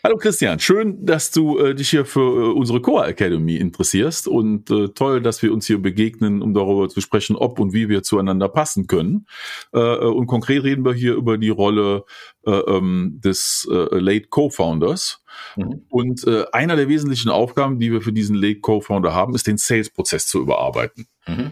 Hallo 0.04 0.18
Christian, 0.18 0.60
schön, 0.60 1.06
dass 1.06 1.32
du 1.32 1.58
äh, 1.58 1.74
dich 1.74 1.90
hier 1.90 2.06
für 2.06 2.20
äh, 2.20 2.54
unsere 2.54 2.82
Core 2.82 3.08
Academy 3.08 3.56
interessierst 3.56 4.28
und 4.28 4.70
äh, 4.70 4.90
toll, 4.90 5.22
dass 5.22 5.42
wir 5.42 5.52
uns 5.52 5.66
hier 5.66 5.82
begegnen, 5.82 6.44
um 6.44 6.54
darüber 6.54 6.88
zu 6.88 7.02
sprechen, 7.02 7.36
ob 7.36 7.60
und 7.60 7.74
wie 7.74 7.90
wir 7.90 8.04
zueinander 8.04 8.48
passen 8.48 8.86
können. 8.86 9.26
Äh, 9.74 9.80
äh, 9.80 10.06
und 10.06 10.28
konkret 10.28 10.64
reden 10.64 10.86
wir 10.86 10.94
hier 10.94 11.16
über 11.16 11.40
die 11.40 11.50
Rolle 11.50 12.06
äh, 12.46 12.52
ähm, 12.52 13.20
des 13.24 13.68
Late 13.70 14.28
Co-Founders. 14.30 15.24
Mhm. 15.56 15.86
Und 15.90 16.28
einer 16.54 16.76
der 16.76 16.90
wesentlichen 16.90 17.30
Aufgaben, 17.30 17.80
die 17.80 17.92
wir 17.92 18.02
für 18.02 18.14
diesen 18.14 18.36
Late 18.36 18.60
Co-Founder 18.60 19.14
haben, 19.14 19.36
ist 19.36 19.48
den 19.48 19.58
Sales-Prozess 19.58 20.28
zu 20.28 20.40
überarbeiten. 20.40 21.08
Mhm. 21.28 21.52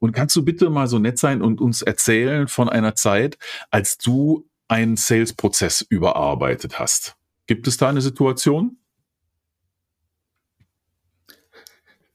Und 0.00 0.12
kannst 0.12 0.36
du 0.36 0.44
bitte 0.44 0.70
mal 0.70 0.86
so 0.86 0.98
nett 0.98 1.18
sein 1.18 1.40
und 1.40 1.60
uns 1.60 1.82
erzählen 1.82 2.48
von 2.48 2.68
einer 2.68 2.94
Zeit, 2.94 3.38
als 3.70 3.96
du 3.96 4.46
einen 4.68 4.96
Sales-Prozess 4.96 5.80
überarbeitet 5.88 6.78
hast? 6.78 7.16
Gibt 7.46 7.66
es 7.66 7.76
da 7.76 7.88
eine 7.88 8.00
Situation? 8.00 8.78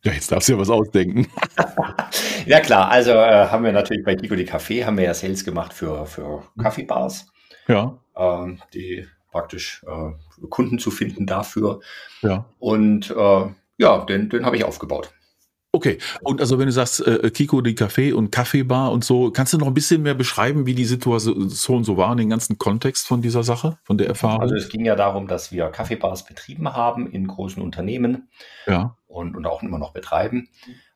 Ja, 0.03 0.13
jetzt 0.13 0.31
darfst 0.31 0.47
du 0.47 0.53
ja 0.53 0.59
was 0.59 0.69
ausdenken. 0.69 1.27
ja 2.45 2.61
klar, 2.61 2.89
also 2.89 3.11
äh, 3.11 3.47
haben 3.47 3.65
wir 3.65 3.73
natürlich 3.73 4.05
bei 4.05 4.15
Kiko 4.15 4.35
die 4.35 4.47
Café, 4.47 4.85
haben 4.85 4.97
wir 4.97 5.03
ja 5.03 5.13
Sales 5.13 5.43
gemacht 5.43 5.73
für, 5.73 6.05
für 6.05 6.43
Kaffeebars. 6.57 7.27
Ja. 7.67 7.99
Ähm, 8.15 8.61
die 8.73 9.05
praktisch 9.31 9.83
äh, 9.85 10.47
Kunden 10.47 10.79
zu 10.79 10.89
finden 10.89 11.25
dafür. 11.25 11.81
Ja. 12.21 12.45
Und 12.59 13.11
äh, 13.11 13.45
ja, 13.77 14.05
den, 14.05 14.29
den 14.29 14.45
habe 14.45 14.55
ich 14.55 14.63
aufgebaut. 14.63 15.13
Okay, 15.71 15.99
und 16.23 16.41
also 16.41 16.57
wenn 16.57 16.65
du 16.65 16.71
sagst, 16.71 17.05
äh, 17.05 17.29
Kiko, 17.29 17.61
die 17.61 17.75
Café 17.75 18.11
und 18.11 18.31
Kaffeebar 18.31 18.91
und 18.91 19.03
so, 19.03 19.29
kannst 19.29 19.53
du 19.53 19.59
noch 19.59 19.67
ein 19.67 19.75
bisschen 19.75 20.01
mehr 20.01 20.15
beschreiben, 20.15 20.65
wie 20.65 20.73
die 20.73 20.85
Situation 20.85 21.83
so 21.83 21.95
war, 21.95 22.15
den 22.15 22.29
ganzen 22.29 22.57
Kontext 22.57 23.07
von 23.07 23.21
dieser 23.21 23.43
Sache, 23.43 23.77
von 23.83 23.99
der 23.99 24.07
Erfahrung? 24.07 24.41
Also 24.41 24.55
es 24.55 24.69
ging 24.69 24.83
ja 24.83 24.95
darum, 24.95 25.27
dass 25.27 25.51
wir 25.51 25.67
Kaffeebars 25.67 26.25
betrieben 26.25 26.73
haben 26.73 27.11
in 27.11 27.27
großen 27.27 27.61
Unternehmen 27.61 28.29
ja. 28.65 28.95
und, 29.05 29.35
und 29.35 29.45
auch 29.45 29.61
immer 29.61 29.77
noch 29.77 29.93
betreiben. 29.93 30.49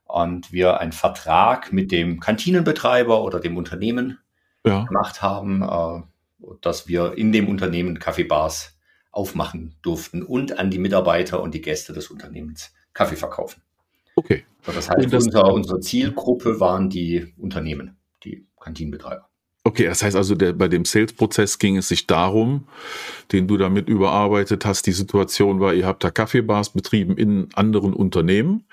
Und 0.05 0.51
wir 0.51 0.79
einen 0.79 0.91
Vertrag 0.91 1.71
mit 1.71 1.91
dem 1.91 2.19
Kantinenbetreiber 2.19 3.23
oder 3.23 3.39
dem 3.39 3.57
Unternehmen 3.57 4.17
ja. 4.65 4.85
gemacht 4.85 5.21
haben, 5.21 5.61
äh, 5.61 6.01
dass 6.61 6.87
wir 6.87 7.15
in 7.15 7.31
dem 7.31 7.47
Unternehmen 7.47 7.99
Kaffeebars 7.99 8.75
aufmachen 9.11 9.75
durften 9.83 10.23
und 10.23 10.57
an 10.57 10.71
die 10.71 10.79
Mitarbeiter 10.79 11.43
und 11.43 11.53
die 11.53 11.61
Gäste 11.61 11.93
des 11.93 12.07
Unternehmens 12.07 12.73
Kaffee 12.93 13.15
verkaufen. 13.15 13.61
Okay. 14.15 14.43
Das 14.65 14.89
heißt, 14.89 15.11
das 15.11 15.25
unser, 15.25 15.53
unsere 15.53 15.79
Zielgruppe 15.81 16.59
waren 16.59 16.89
die 16.89 17.33
Unternehmen, 17.37 17.97
die 18.23 18.45
Kantinenbetreiber. 18.59 19.27
Okay, 19.65 19.85
das 19.85 20.03
heißt 20.03 20.17
also, 20.17 20.35
der, 20.35 20.51
bei 20.51 20.67
dem 20.67 20.83
Sales-Prozess 20.83 21.57
ging 21.57 21.77
es 21.77 21.87
sich 21.87 22.05
darum, 22.05 22.67
den 23.31 23.47
du 23.47 23.55
damit 23.55 23.87
überarbeitet 23.87 24.65
hast. 24.65 24.85
Die 24.87 24.91
Situation 24.91 25.61
war, 25.61 25.73
ihr 25.73 25.85
habt 25.85 26.03
da 26.03 26.11
Kaffeebars 26.11 26.71
betrieben 26.71 27.15
in 27.15 27.47
anderen 27.53 27.93
Unternehmen 27.93 28.65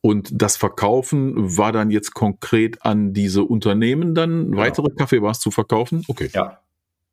und 0.00 0.30
das 0.32 0.56
Verkaufen 0.56 1.56
war 1.56 1.70
dann 1.70 1.92
jetzt 1.92 2.12
konkret 2.14 2.84
an 2.84 3.12
diese 3.12 3.44
Unternehmen 3.44 4.16
dann 4.16 4.50
genau. 4.50 4.56
weitere 4.56 4.88
Kaffeebars 4.90 5.38
zu 5.38 5.52
verkaufen? 5.52 6.04
Okay. 6.08 6.28
Ja. 6.34 6.60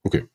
Okay. 0.01 0.25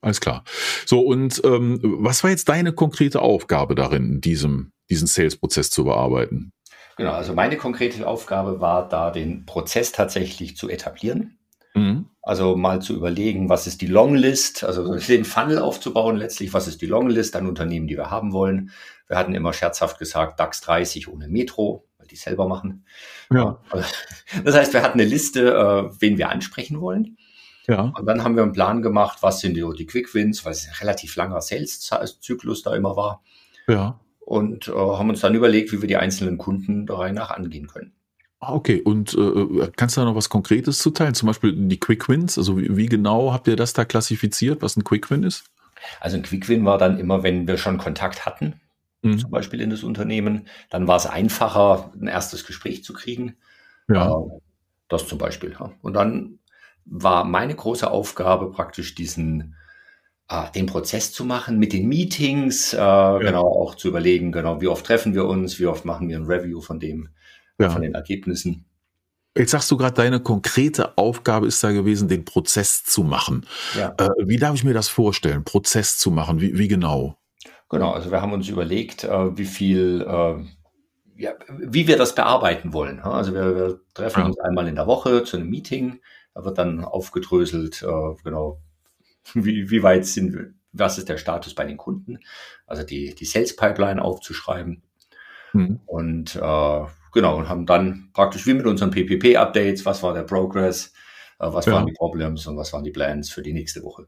Alles 0.00 0.20
klar. 0.20 0.44
So, 0.86 1.00
und 1.00 1.40
ähm, 1.44 1.80
was 1.82 2.22
war 2.22 2.30
jetzt 2.30 2.48
deine 2.48 2.72
konkrete 2.72 3.20
Aufgabe 3.20 3.74
darin, 3.74 4.20
diesem, 4.20 4.70
diesen 4.90 5.08
Sales-Prozess 5.08 5.70
zu 5.70 5.84
bearbeiten? 5.84 6.52
Genau, 6.96 7.12
also 7.12 7.34
meine 7.34 7.56
konkrete 7.56 8.06
Aufgabe 8.06 8.60
war 8.60 8.88
da, 8.88 9.10
den 9.10 9.46
Prozess 9.46 9.92
tatsächlich 9.92 10.56
zu 10.56 10.68
etablieren. 10.68 11.38
Mhm. 11.74 12.06
Also 12.22 12.56
mal 12.56 12.80
zu 12.80 12.94
überlegen, 12.94 13.48
was 13.48 13.66
ist 13.66 13.80
die 13.80 13.86
Longlist, 13.86 14.64
also 14.64 14.96
den 14.96 15.24
Funnel 15.24 15.58
aufzubauen 15.58 16.16
letztlich, 16.16 16.54
was 16.54 16.68
ist 16.68 16.80
die 16.80 16.86
Longlist 16.86 17.34
an 17.36 17.48
Unternehmen, 17.48 17.88
die 17.88 17.96
wir 17.96 18.10
haben 18.10 18.32
wollen. 18.32 18.70
Wir 19.08 19.18
hatten 19.18 19.34
immer 19.34 19.52
scherzhaft 19.52 19.98
gesagt, 19.98 20.38
DAX 20.38 20.60
30 20.60 21.08
ohne 21.08 21.28
Metro, 21.28 21.84
weil 21.98 22.06
die 22.06 22.16
selber 22.16 22.46
machen. 22.46 22.86
Ja. 23.30 23.58
Also, 23.70 23.86
das 24.44 24.54
heißt, 24.54 24.72
wir 24.72 24.82
hatten 24.82 25.00
eine 25.00 25.08
Liste, 25.08 25.52
äh, 25.52 26.00
wen 26.00 26.16
wir 26.16 26.30
ansprechen 26.30 26.80
wollen. 26.80 27.18
Ja. 27.66 27.92
Und 27.96 28.06
dann 28.06 28.22
haben 28.22 28.36
wir 28.36 28.42
einen 28.42 28.52
Plan 28.52 28.82
gemacht, 28.82 29.18
was 29.22 29.40
sind 29.40 29.54
die, 29.54 29.64
die 29.76 29.86
Quick 29.86 30.14
Wins, 30.14 30.44
weil 30.44 30.52
es 30.52 30.68
ein 30.68 30.74
relativ 30.80 31.16
langer 31.16 31.40
Sales-Zyklus 31.40 32.62
da 32.62 32.74
immer 32.74 32.96
war. 32.96 33.22
Ja 33.66 33.98
und 34.24 34.68
äh, 34.68 34.72
haben 34.72 35.10
uns 35.10 35.20
dann 35.20 35.34
überlegt, 35.34 35.72
wie 35.72 35.80
wir 35.80 35.88
die 35.88 35.96
einzelnen 35.96 36.38
Kunden 36.38 36.86
der 36.86 36.96
Reihe 36.96 37.12
nach 37.12 37.30
angehen 37.30 37.66
können. 37.66 37.92
Ah, 38.40 38.52
okay. 38.52 38.80
Und 38.82 39.14
äh, 39.14 39.70
kannst 39.76 39.96
du 39.96 40.00
da 40.00 40.06
noch 40.06 40.16
was 40.16 40.28
Konkretes 40.28 40.78
zuteilen? 40.78 41.14
Zum 41.14 41.26
Beispiel 41.26 41.52
die 41.52 41.78
Quick 41.78 42.08
Wins? 42.08 42.36
Also 42.36 42.58
wie, 42.58 42.76
wie, 42.76 42.86
genau 42.86 43.32
habt 43.32 43.48
ihr 43.48 43.56
das 43.56 43.72
da 43.72 43.84
klassifiziert, 43.84 44.62
was 44.62 44.76
ein 44.76 44.84
Quick 44.84 45.10
Win 45.10 45.22
ist? 45.22 45.44
Also 46.00 46.16
ein 46.16 46.22
Quick 46.22 46.48
Win 46.48 46.64
war 46.64 46.78
dann 46.78 46.98
immer, 46.98 47.22
wenn 47.22 47.46
wir 47.46 47.58
schon 47.58 47.78
Kontakt 47.78 48.26
hatten, 48.26 48.60
mhm. 49.02 49.18
zum 49.18 49.30
Beispiel 49.30 49.60
in 49.60 49.70
das 49.70 49.82
Unternehmen, 49.82 50.46
dann 50.70 50.88
war 50.88 50.96
es 50.96 51.06
einfacher, 51.06 51.92
ein 51.94 52.06
erstes 52.06 52.46
Gespräch 52.46 52.84
zu 52.84 52.92
kriegen. 52.92 53.36
Ja. 53.88 54.10
Äh, 54.10 54.40
das 54.88 55.08
zum 55.08 55.18
Beispiel. 55.18 55.56
Und 55.82 55.94
dann 55.94 56.38
war 56.84 57.24
meine 57.24 57.54
große 57.54 57.90
Aufgabe 57.90 58.50
praktisch 58.50 58.94
diesen 58.94 59.54
äh, 60.28 60.50
den 60.54 60.66
Prozess 60.66 61.12
zu 61.12 61.24
machen 61.24 61.58
mit 61.58 61.72
den 61.72 61.88
Meetings, 61.88 62.72
äh, 62.72 62.78
ja. 62.78 63.18
genau 63.18 63.46
auch 63.46 63.74
zu 63.74 63.88
überlegen, 63.88 64.32
genau 64.32 64.60
wie 64.60 64.68
oft 64.68 64.86
treffen 64.86 65.14
wir 65.14 65.26
uns, 65.26 65.58
wie 65.58 65.66
oft 65.66 65.84
machen 65.84 66.08
wir 66.08 66.16
ein 66.16 66.24
Review 66.24 66.60
von 66.60 66.80
dem, 66.80 67.08
ja. 67.58 67.70
von 67.70 67.82
den 67.82 67.94
Ergebnissen. 67.94 68.66
Jetzt 69.36 69.50
sagst 69.50 69.70
du 69.70 69.76
gerade, 69.76 69.94
deine 69.94 70.20
konkrete 70.20 70.96
Aufgabe 70.96 71.48
ist 71.48 71.62
da 71.64 71.72
gewesen, 71.72 72.08
den 72.08 72.24
Prozess 72.24 72.84
zu 72.84 73.02
machen. 73.02 73.46
Ja. 73.76 73.92
Äh, 73.98 74.08
wie 74.26 74.36
darf 74.36 74.54
ich 74.54 74.62
mir 74.62 74.74
das 74.74 74.88
vorstellen, 74.88 75.44
Prozess 75.44 75.98
zu 75.98 76.12
machen? 76.12 76.40
Wie, 76.40 76.56
wie 76.56 76.68
genau? 76.68 77.18
Genau, 77.68 77.90
also 77.90 78.12
wir 78.12 78.22
haben 78.22 78.32
uns 78.32 78.48
überlegt, 78.48 79.02
äh, 79.02 79.36
wie 79.36 79.44
viel, 79.44 80.06
äh, 80.08 81.20
ja, 81.20 81.32
wie 81.58 81.88
wir 81.88 81.96
das 81.96 82.14
bearbeiten 82.14 82.72
wollen. 82.72 83.00
Also 83.00 83.34
wir, 83.34 83.56
wir 83.56 83.80
treffen 83.92 84.20
ja. 84.20 84.26
uns 84.26 84.38
einmal 84.38 84.68
in 84.68 84.76
der 84.76 84.86
Woche 84.86 85.24
zu 85.24 85.36
einem 85.36 85.50
Meeting. 85.50 86.00
Da 86.34 86.44
wird 86.44 86.58
dann 86.58 86.84
aufgedröselt, 86.84 87.82
äh, 87.82 88.14
genau, 88.22 88.60
wie, 89.32 89.70
wie 89.70 89.82
weit 89.82 90.06
sind 90.06 90.34
wir, 90.34 90.50
was 90.72 90.98
ist 90.98 91.08
der 91.08 91.18
Status 91.18 91.54
bei 91.54 91.64
den 91.64 91.76
Kunden, 91.76 92.18
also 92.66 92.82
die, 92.82 93.14
die 93.14 93.24
Sales 93.24 93.56
Pipeline 93.56 94.02
aufzuschreiben. 94.02 94.82
Mhm. 95.52 95.80
Und 95.86 96.36
äh, 96.36 96.84
genau, 97.12 97.36
und 97.36 97.48
haben 97.48 97.66
dann 97.66 98.10
praktisch 98.12 98.46
wie 98.46 98.54
mit 98.54 98.66
unseren 98.66 98.90
PPP-Updates, 98.90 99.86
was 99.86 100.02
war 100.02 100.14
der 100.14 100.24
Progress, 100.24 100.92
äh, 101.38 101.46
was 101.46 101.66
ja. 101.66 101.74
waren 101.74 101.86
die 101.86 101.92
Problems 101.92 102.46
und 102.46 102.56
was 102.56 102.72
waren 102.72 102.84
die 102.84 102.90
Plans 102.90 103.30
für 103.30 103.42
die 103.42 103.52
nächste 103.52 103.82
Woche. 103.82 104.06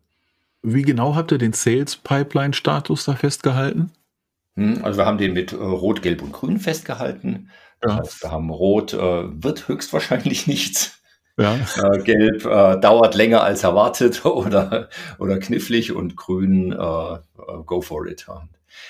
Wie 0.62 0.82
genau 0.82 1.14
habt 1.14 1.30
ihr 1.30 1.38
den 1.38 1.52
Sales 1.52 1.96
Pipeline 1.96 2.52
Status 2.52 3.04
da 3.04 3.14
festgehalten? 3.14 3.92
Hm, 4.56 4.84
also 4.84 4.98
wir 4.98 5.06
haben 5.06 5.18
den 5.18 5.32
mit 5.32 5.52
äh, 5.52 5.56
Rot, 5.56 6.02
Gelb 6.02 6.22
und 6.22 6.32
Grün 6.32 6.58
festgehalten. 6.58 7.50
Das 7.80 7.92
ja. 7.92 7.98
heißt, 8.00 8.22
wir 8.24 8.30
haben 8.32 8.50
Rot 8.50 8.92
äh, 8.92 8.98
wird 8.98 9.68
höchstwahrscheinlich 9.68 10.46
nichts. 10.48 11.00
Ja. 11.38 11.54
Äh, 11.54 12.02
gelb 12.02 12.44
äh, 12.46 12.80
dauert 12.80 13.14
länger 13.14 13.42
als 13.42 13.62
erwartet 13.62 14.24
oder, 14.24 14.88
oder 15.18 15.38
knifflig 15.38 15.92
und 15.92 16.16
grün 16.16 16.72
äh, 16.72 16.76
äh 16.76 17.18
go 17.64 17.82
for 17.82 18.06
it. 18.06 18.26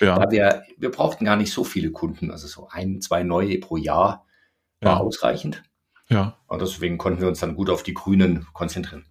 Ja. 0.00 0.18
Da 0.18 0.30
wir, 0.30 0.62
wir 0.78 0.90
brauchten 0.90 1.24
gar 1.24 1.36
nicht 1.36 1.52
so 1.52 1.64
viele 1.64 1.90
Kunden, 1.90 2.30
also 2.30 2.46
so 2.46 2.68
ein, 2.70 3.00
zwei 3.00 3.22
neue 3.22 3.58
pro 3.58 3.76
Jahr 3.76 4.26
war 4.80 4.98
ja. 4.98 5.00
ausreichend. 5.00 5.62
Ja. 6.08 6.36
Und 6.46 6.62
deswegen 6.62 6.98
konnten 6.98 7.20
wir 7.20 7.28
uns 7.28 7.40
dann 7.40 7.56
gut 7.56 7.70
auf 7.70 7.82
die 7.82 7.94
Grünen 7.94 8.46
konzentrieren. 8.52 9.06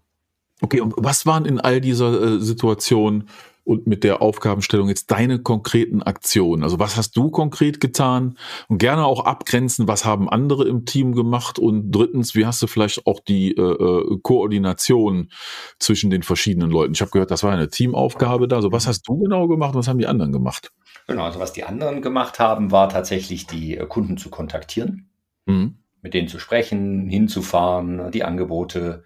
Okay, 0.61 0.79
und 0.79 0.93
was 0.97 1.25
waren 1.25 1.45
in 1.45 1.59
all 1.59 1.81
dieser 1.81 2.21
äh, 2.21 2.39
Situation 2.39 3.27
und 3.65 3.87
mit 3.87 4.03
der 4.03 4.21
Aufgabenstellung 4.21 4.87
jetzt 4.87 5.11
deine 5.11 5.39
konkreten 5.39 6.01
Aktionen? 6.01 6.63
Also 6.63 6.79
was 6.79 6.95
hast 6.95 7.17
du 7.17 7.29
konkret 7.29 7.81
getan? 7.81 8.37
Und 8.67 8.77
gerne 8.77 9.05
auch 9.05 9.25
abgrenzen, 9.25 9.87
was 9.87 10.05
haben 10.05 10.29
andere 10.29 10.67
im 10.67 10.85
Team 10.85 11.13
gemacht? 11.13 11.59
Und 11.59 11.91
drittens, 11.91 12.35
wie 12.35 12.45
hast 12.45 12.61
du 12.61 12.67
vielleicht 12.67 13.05
auch 13.05 13.19
die 13.19 13.51
äh, 13.51 13.61
äh 13.61 14.19
Koordination 14.21 15.31
zwischen 15.79 16.09
den 16.09 16.23
verschiedenen 16.23 16.69
Leuten? 16.69 16.93
Ich 16.93 17.01
habe 17.01 17.11
gehört, 17.11 17.31
das 17.31 17.43
war 17.43 17.51
eine 17.51 17.69
Teamaufgabe 17.69 18.47
da. 18.47 18.57
Also 18.57 18.71
was 18.71 18.87
hast 18.87 19.07
du 19.07 19.17
genau 19.17 19.47
gemacht? 19.47 19.75
Was 19.75 19.87
haben 19.87 19.99
die 19.99 20.07
anderen 20.07 20.31
gemacht? 20.31 20.71
Genau, 21.07 21.23
also 21.23 21.39
was 21.39 21.53
die 21.53 21.63
anderen 21.63 22.01
gemacht 22.01 22.39
haben, 22.39 22.71
war 22.71 22.89
tatsächlich 22.89 23.47
die 23.47 23.77
äh, 23.77 23.85
Kunden 23.87 24.17
zu 24.17 24.29
kontaktieren, 24.29 25.09
mhm. 25.45 25.79
mit 26.01 26.13
denen 26.13 26.27
zu 26.27 26.39
sprechen, 26.39 27.07
hinzufahren, 27.07 28.11
die 28.11 28.23
Angebote 28.23 29.03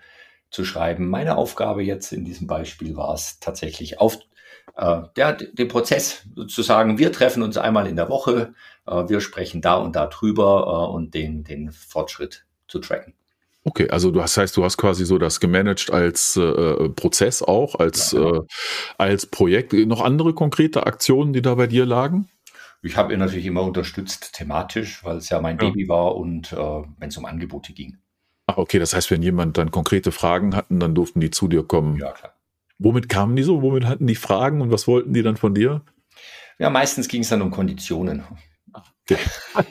zu 0.49 0.65
schreiben. 0.65 1.09
Meine 1.09 1.37
Aufgabe 1.37 1.83
jetzt 1.83 2.11
in 2.11 2.25
diesem 2.25 2.47
Beispiel 2.47 2.95
war 2.95 3.13
es 3.13 3.39
tatsächlich 3.39 3.99
auf 3.99 4.17
äh, 4.75 5.01
der, 5.15 5.33
den 5.33 5.67
Prozess 5.67 6.23
sozusagen, 6.35 6.97
wir 6.97 7.11
treffen 7.11 7.43
uns 7.43 7.57
einmal 7.57 7.88
in 7.88 7.95
der 7.95 8.09
Woche, 8.09 8.53
äh, 8.85 9.07
wir 9.07 9.21
sprechen 9.21 9.61
da 9.61 9.75
und 9.75 9.95
da 9.95 10.07
drüber 10.07 10.88
äh, 10.89 10.93
und 10.93 11.13
den, 11.13 11.43
den 11.43 11.71
Fortschritt 11.71 12.45
zu 12.67 12.79
tracken. 12.79 13.13
Okay, 13.65 13.89
also 13.89 14.09
du 14.09 14.21
hast 14.21 14.38
heißt, 14.38 14.55
du 14.55 14.63
hast 14.63 14.77
quasi 14.77 15.05
so 15.05 15.17
das 15.17 15.39
gemanagt 15.39 15.91
als 15.91 16.38
äh, 16.38 16.89
Prozess 16.89 17.43
auch, 17.43 17.75
als, 17.75 18.13
ja, 18.13 18.19
genau. 18.19 18.43
äh, 18.43 18.47
als 18.97 19.25
Projekt. 19.25 19.73
Noch 19.73 20.01
andere 20.01 20.33
konkrete 20.33 20.85
Aktionen, 20.85 21.33
die 21.33 21.41
da 21.41 21.55
bei 21.55 21.67
dir 21.67 21.85
lagen? 21.85 22.29
Ich 22.81 22.95
habe 22.95 23.13
ihn 23.13 23.19
natürlich 23.19 23.45
immer 23.45 23.63
unterstützt 23.63 24.33
thematisch, 24.33 25.03
weil 25.03 25.17
es 25.17 25.29
ja 25.29 25.41
mein 25.41 25.57
ja. 25.57 25.65
Baby 25.65 25.89
war 25.89 26.15
und 26.15 26.53
äh, 26.53 26.55
wenn 26.55 27.09
es 27.09 27.17
um 27.17 27.25
Angebote 27.25 27.73
ging. 27.73 27.97
Ach, 28.47 28.57
okay, 28.57 28.79
das 28.79 28.95
heißt, 28.95 29.11
wenn 29.11 29.21
jemand 29.21 29.57
dann 29.57 29.69
konkrete 29.69 30.11
Fragen 30.11 30.55
hatten, 30.55 30.79
dann 30.79 30.95
durften 30.95 31.19
die 31.19 31.29
zu 31.29 31.47
dir 31.47 31.63
kommen. 31.63 31.97
Ja, 31.97 32.13
klar. 32.13 32.33
Womit 32.79 33.09
kamen 33.09 33.36
die 33.36 33.43
so? 33.43 33.62
Womit 33.62 33.86
hatten 33.86 34.07
die 34.07 34.15
Fragen 34.15 34.62
und 34.62 34.71
was 34.71 34.88
wollten 34.88 35.13
die 35.13 35.21
dann 35.21 35.38
von 35.38 35.53
dir? 35.53 35.83
Ja, 36.57 36.69
meistens 36.69 37.07
ging 37.07 37.21
es 37.21 37.29
dann 37.29 37.41
um 37.41 37.51
Konditionen. 37.51 38.24
Okay. 39.09 39.17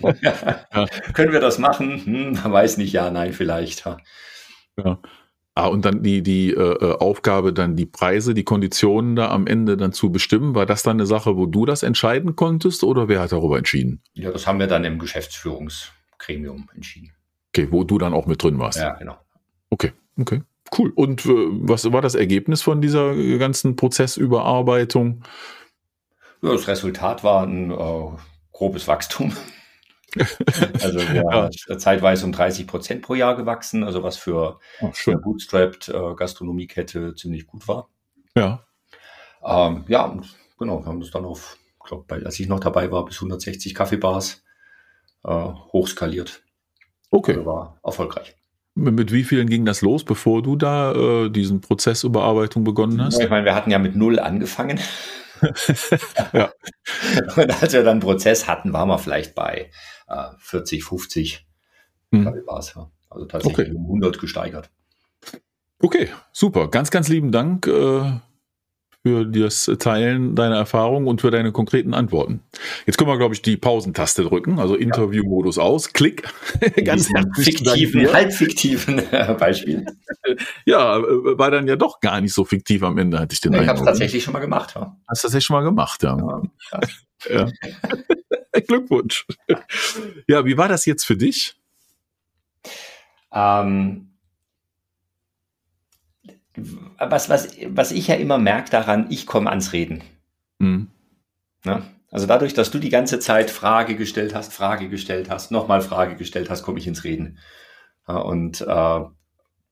ja. 0.22 0.86
Können 1.14 1.32
wir 1.32 1.40
das 1.40 1.58
machen? 1.58 2.04
Hm, 2.04 2.52
weiß 2.52 2.76
nicht, 2.76 2.92
ja, 2.92 3.10
nein, 3.10 3.32
vielleicht. 3.32 3.84
Ja. 3.84 3.96
ja. 4.84 4.98
Ah, 5.54 5.66
und 5.66 5.84
dann 5.84 6.04
die, 6.04 6.22
die 6.22 6.50
äh, 6.50 6.54
äh, 6.54 6.98
Aufgabe, 6.98 7.52
dann 7.52 7.74
die 7.74 7.86
Preise, 7.86 8.32
die 8.32 8.44
Konditionen 8.44 9.16
da 9.16 9.30
am 9.30 9.48
Ende 9.48 9.76
dann 9.76 9.92
zu 9.92 10.12
bestimmen. 10.12 10.54
War 10.54 10.66
das 10.66 10.84
dann 10.84 10.98
eine 10.98 11.06
Sache, 11.06 11.36
wo 11.36 11.46
du 11.46 11.66
das 11.66 11.82
entscheiden 11.82 12.36
konntest 12.36 12.84
oder 12.84 13.08
wer 13.08 13.20
hat 13.20 13.32
darüber 13.32 13.58
entschieden? 13.58 14.00
Ja, 14.12 14.30
das 14.30 14.46
haben 14.46 14.60
wir 14.60 14.68
dann 14.68 14.84
im 14.84 15.00
Geschäftsführungsgremium 15.00 16.70
entschieden. 16.74 17.12
Okay, 17.48 17.68
wo 17.72 17.82
du 17.82 17.98
dann 17.98 18.14
auch 18.14 18.26
mit 18.26 18.40
drin 18.40 18.60
warst. 18.60 18.78
Ja, 18.78 18.92
genau. 18.92 19.16
Okay, 19.70 19.92
okay. 20.16 20.42
Cool. 20.76 20.92
Und 20.94 21.24
äh, 21.26 21.30
was 21.32 21.90
war 21.92 22.02
das 22.02 22.14
Ergebnis 22.14 22.62
von 22.62 22.80
dieser 22.80 23.14
ganzen 23.38 23.76
Prozessüberarbeitung? 23.76 25.22
Ja, 26.42 26.52
das 26.52 26.68
Resultat 26.68 27.24
war 27.24 27.44
ein 27.46 27.70
äh, 27.70 28.16
grobes 28.52 28.86
Wachstum. 28.86 29.32
also 30.82 30.98
wir 30.98 31.50
ja. 31.68 31.78
zeitweise 31.78 32.24
um 32.24 32.32
30 32.32 32.66
Prozent 32.66 33.02
pro 33.02 33.14
Jahr 33.14 33.36
gewachsen, 33.36 33.84
also 33.84 34.02
was 34.02 34.16
für 34.16 34.58
Ach, 34.80 35.06
eine 35.06 35.18
bootstrapped 35.18 35.88
äh, 35.88 36.14
Gastronomiekette 36.14 37.14
ziemlich 37.14 37.46
gut 37.46 37.68
war. 37.68 37.88
Ja. 38.34 38.64
Ähm, 39.44 39.84
ja, 39.88 40.16
genau, 40.58 40.80
wir 40.82 40.86
haben 40.86 41.00
das 41.00 41.10
dann 41.10 41.24
auf, 41.24 41.58
glaube 41.84 42.24
als 42.24 42.40
ich 42.40 42.48
noch 42.48 42.60
dabei 42.60 42.90
war, 42.90 43.04
bis 43.04 43.16
160 43.16 43.74
Kaffeebars 43.74 44.42
äh, 45.24 45.30
hochskaliert. 45.30 46.42
Okay. 47.10 47.32
Also 47.32 47.46
war 47.46 47.80
erfolgreich. 47.82 48.37
Mit 48.78 49.12
wie 49.12 49.24
vielen 49.24 49.48
ging 49.48 49.64
das 49.64 49.82
los, 49.82 50.04
bevor 50.04 50.42
du 50.42 50.54
da 50.54 50.92
äh, 50.92 51.30
diesen 51.30 51.60
Prozessüberarbeitung 51.60 52.62
begonnen 52.62 53.02
hast? 53.02 53.20
Ich 53.20 53.28
meine, 53.28 53.44
wir 53.44 53.54
hatten 53.54 53.70
ja 53.70 53.78
mit 53.78 53.96
null 53.96 54.20
angefangen. 54.20 54.78
ja. 56.32 56.52
Und 57.36 57.62
als 57.62 57.72
wir 57.72 57.82
dann 57.82 57.92
einen 57.92 58.00
Prozess 58.00 58.46
hatten, 58.46 58.72
waren 58.72 58.88
wir 58.88 58.98
vielleicht 58.98 59.34
bei 59.34 59.70
äh, 60.08 60.24
40, 60.38 60.84
50 60.84 61.46
hm. 62.12 62.26
Also 63.10 63.24
tatsächlich 63.26 63.68
okay. 63.68 63.76
um 63.76 63.84
100 63.84 64.18
gesteigert. 64.18 64.70
Okay, 65.80 66.08
super. 66.32 66.68
Ganz, 66.68 66.90
ganz 66.90 67.08
lieben 67.08 67.32
Dank 67.32 67.66
äh, 67.66 68.12
für 69.08 69.24
das 69.24 69.70
Teilen 69.78 70.34
deiner 70.34 70.56
Erfahrungen 70.56 71.06
und 71.06 71.22
für 71.22 71.30
deine 71.30 71.50
konkreten 71.50 71.94
Antworten. 71.94 72.40
Jetzt 72.86 72.98
können 72.98 73.08
wir, 73.08 73.16
glaube 73.16 73.34
ich, 73.34 73.40
die 73.40 73.56
Pausentaste 73.56 74.22
drücken, 74.22 74.58
also 74.58 74.74
Interviewmodus 74.74 75.56
ja. 75.56 75.62
aus. 75.62 75.94
Klick. 75.94 76.28
Ganz 76.84 77.08
fiktiven, 77.36 78.12
halbfiktiven 78.12 79.02
Beispiel. 79.38 79.86
Ja, 80.66 80.98
äh, 80.98 81.38
war 81.38 81.50
dann 81.50 81.66
ja 81.66 81.76
doch 81.76 82.00
gar 82.00 82.20
nicht 82.20 82.34
so 82.34 82.44
fiktiv 82.44 82.82
am 82.82 82.98
Ende, 82.98 83.18
hatte 83.18 83.32
ich 83.32 83.40
den 83.40 83.54
ja, 83.54 83.62
Ich 83.62 83.68
habe 83.68 83.78
es 83.78 83.84
tatsächlich 83.84 84.22
schon 84.22 84.34
mal 84.34 84.40
gemacht. 84.40 84.74
Ja. 84.74 84.94
Hast 85.08 85.22
du 85.22 85.28
tatsächlich 85.28 85.46
schon 85.46 85.56
mal 85.56 85.62
gemacht, 85.62 86.02
ja. 86.02 86.42
ja. 87.30 87.48
Glückwunsch. 88.68 89.26
Ja, 90.26 90.44
wie 90.44 90.58
war 90.58 90.68
das 90.68 90.84
jetzt 90.84 91.06
für 91.06 91.16
dich? 91.16 91.56
Ähm, 93.32 94.07
was, 96.98 97.28
was, 97.28 97.56
was 97.68 97.92
ich 97.92 98.08
ja 98.08 98.14
immer 98.14 98.38
merke 98.38 98.70
daran, 98.70 99.06
ich 99.10 99.26
komme 99.26 99.50
ans 99.50 99.72
Reden. 99.72 100.02
Mhm. 100.58 100.88
Ne? 101.64 101.82
Also 102.10 102.26
dadurch, 102.26 102.54
dass 102.54 102.70
du 102.70 102.78
die 102.78 102.88
ganze 102.88 103.18
Zeit 103.18 103.50
Frage 103.50 103.96
gestellt 103.96 104.34
hast, 104.34 104.52
Frage 104.52 104.88
gestellt 104.88 105.28
hast, 105.30 105.50
nochmal 105.50 105.82
Frage 105.82 106.16
gestellt 106.16 106.48
hast, 106.48 106.62
komme 106.62 106.78
ich 106.78 106.86
ins 106.86 107.04
Reden. 107.04 107.38
Und 108.06 108.62
äh, 108.62 109.00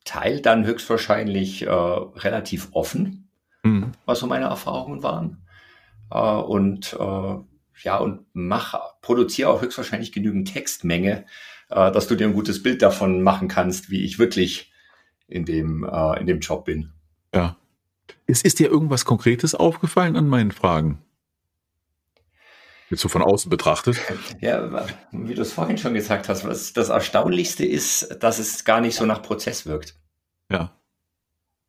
teile 0.05 0.41
dann 0.41 0.65
höchstwahrscheinlich 0.65 1.63
äh, 1.63 1.71
relativ 1.71 2.69
offen, 2.73 3.29
mhm. 3.63 3.93
was 4.07 4.21
so 4.21 4.27
meine 4.27 4.47
Erfahrungen 4.47 5.03
waren. 5.03 5.47
Äh, 6.11 6.19
und 6.19 6.95
äh, 6.99 7.37
ja, 7.83 7.97
und 7.99 8.25
mach, 8.33 8.79
produziere 9.03 9.51
auch 9.51 9.61
höchstwahrscheinlich 9.61 10.13
genügend 10.13 10.53
Textmenge, 10.53 11.27
äh, 11.71 11.93
dass 11.93 12.07
du 12.07 12.15
dir 12.15 12.27
ein 12.27 12.35
gutes 12.35 12.63
Bild 12.63 12.81
davon 12.81 13.23
machen 13.23 13.49
kannst, 13.49 13.91
wie 13.91 14.05
ich 14.05 14.19
wirklich 14.19 14.73
in 15.29 15.45
dem, 15.45 15.85
äh, 15.85 16.21
in 16.21 16.27
dem 16.27 16.41
Job 16.41 16.65
bin. 16.65 16.93
Ja. 17.35 17.57
Ist, 18.27 18.45
ist 18.45 18.59
dir 18.59 18.71
irgendwas 18.71 19.05
Konkretes 19.05 19.55
aufgefallen 19.55 20.17
an 20.17 20.29
meinen 20.29 20.53
Fragen? 20.53 21.03
Jetzt 22.89 23.01
so 23.01 23.09
von 23.09 23.23
außen 23.23 23.51
betrachtet. 23.51 23.99
Ja, 24.41 24.87
wie 25.11 25.35
du 25.35 25.43
es 25.43 25.53
vorhin 25.53 25.79
schon 25.79 25.95
gesagt 25.95 26.29
hast, 26.29 26.47
was 26.47 26.73
das 26.73 26.89
Erstaunlichste 26.89 27.65
ist, 27.65 28.23
dass 28.23 28.39
es 28.39 28.65
gar 28.65 28.81
nicht 28.81 28.95
so 28.95 29.07
nach 29.07 29.23
Prozess 29.23 29.67
wirkt. 29.67 29.99
Ja. 30.51 30.73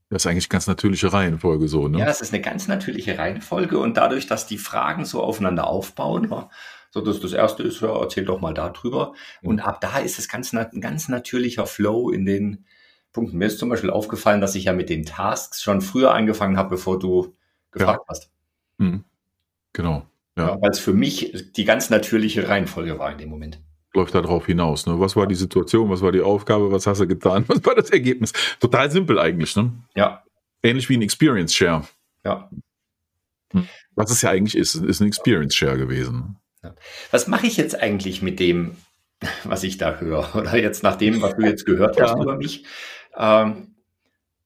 Das 0.10 0.24
ist 0.24 0.28
eigentlich 0.28 0.50
ganz 0.50 0.68
natürliche 0.68 1.12
Reihenfolge 1.12 1.68
so, 1.68 1.88
ne? 1.88 2.00
Ja, 2.00 2.06
das 2.06 2.22
ist 2.22 2.34
eine 2.34 2.42
ganz 2.42 2.68
natürliche 2.68 3.18
Reihenfolge 3.18 3.78
und 3.78 3.98
dadurch, 3.98 4.28
dass 4.28 4.48
die 4.48 4.58
Fragen 4.58 5.06
so 5.06 5.22
aufeinander 5.22 5.68
aufbauen, 5.68 6.34
so 6.92 7.02
dass 7.02 7.20
das 7.20 7.34
erste 7.34 7.64
ist, 7.64 7.82
ja, 7.82 8.00
erzähl 8.00 8.24
doch 8.24 8.40
mal 8.40 8.54
darüber. 8.54 9.14
Und 9.42 9.60
ab 9.60 9.82
da 9.82 9.98
ist 9.98 10.18
es 10.18 10.30
ganz, 10.30 10.54
ein 10.54 10.82
ganz 10.82 11.10
natürlicher 11.10 11.66
Flow 11.66 12.10
in 12.10 12.26
den, 12.26 12.66
Punkten. 13.18 13.40
Mir 13.40 13.48
ist 13.48 13.58
zum 13.58 13.70
Beispiel 13.70 13.90
aufgefallen, 13.90 14.42
dass 14.42 14.54
ich 14.54 14.66
ja 14.66 14.74
mit 14.74 14.90
den 14.90 15.04
Tasks 15.04 15.64
schon 15.64 15.82
früher 15.82 16.14
angefangen 16.14 16.56
habe, 16.56 16.70
bevor 16.70 17.00
du 17.00 17.36
gefragt 17.72 18.02
ja. 18.04 18.06
hast. 18.08 18.30
Mhm. 18.78 19.04
Genau. 19.74 20.06
Ja. 20.38 20.50
ja 20.50 20.62
Weil 20.62 20.70
es 20.70 20.80
für 20.80 20.94
mich 20.94 21.52
die 21.56 21.66
ganz 21.66 21.90
natürliche 21.90 22.48
Reihenfolge 22.48 23.00
war 23.00 23.12
in 23.12 23.18
dem 23.18 23.30
Moment. 23.30 23.60
Läuft 23.94 24.14
darauf 24.14 24.46
hinaus. 24.46 24.86
Ne? 24.86 25.00
Was 25.00 25.16
war 25.16 25.26
die 25.26 25.34
Situation? 25.34 25.90
Was 25.90 26.02
war 26.02 26.12
die 26.12 26.22
Aufgabe? 26.22 26.72
Was 26.72 26.86
hast 26.86 27.02
du 27.02 27.08
getan? 27.08 27.46
Was 27.48 27.66
war 27.66 27.74
das 27.74 27.90
Ergebnis? 27.90 28.34
Total 28.60 28.92
simpel 28.92 29.18
eigentlich. 29.18 29.56
Ne? 29.56 29.72
Ja. 29.96 30.24
Ähnlich 30.62 30.88
wie 30.90 30.98
ein 30.98 31.02
Experience 31.02 31.56
Share. 31.56 31.84
Ja. 32.24 32.52
Hm. 33.54 33.68
Was 33.96 34.12
es 34.12 34.22
ja 34.22 34.30
eigentlich 34.30 34.56
ist, 34.56 34.76
ist 34.76 35.02
ein 35.02 35.08
Experience 35.08 35.56
Share 35.56 35.78
gewesen. 35.78 36.38
Ja. 36.64 36.76
Was 37.10 37.28
mache 37.28 37.48
ich 37.48 37.58
jetzt 37.58 37.80
eigentlich 37.80 38.22
mit 38.22 38.40
dem, 38.40 38.76
was 39.44 39.64
ich 39.64 39.78
da 39.78 39.98
höre? 39.98 40.36
Oder 40.36 40.58
jetzt 40.58 40.84
nach 40.84 40.98
dem, 40.98 41.22
was 41.22 41.36
du 41.36 41.44
jetzt 41.44 41.66
gehört 41.66 42.00
hast 42.00 42.16
über 42.22 42.36
mich? 42.36 42.66
Ähm, 43.18 43.76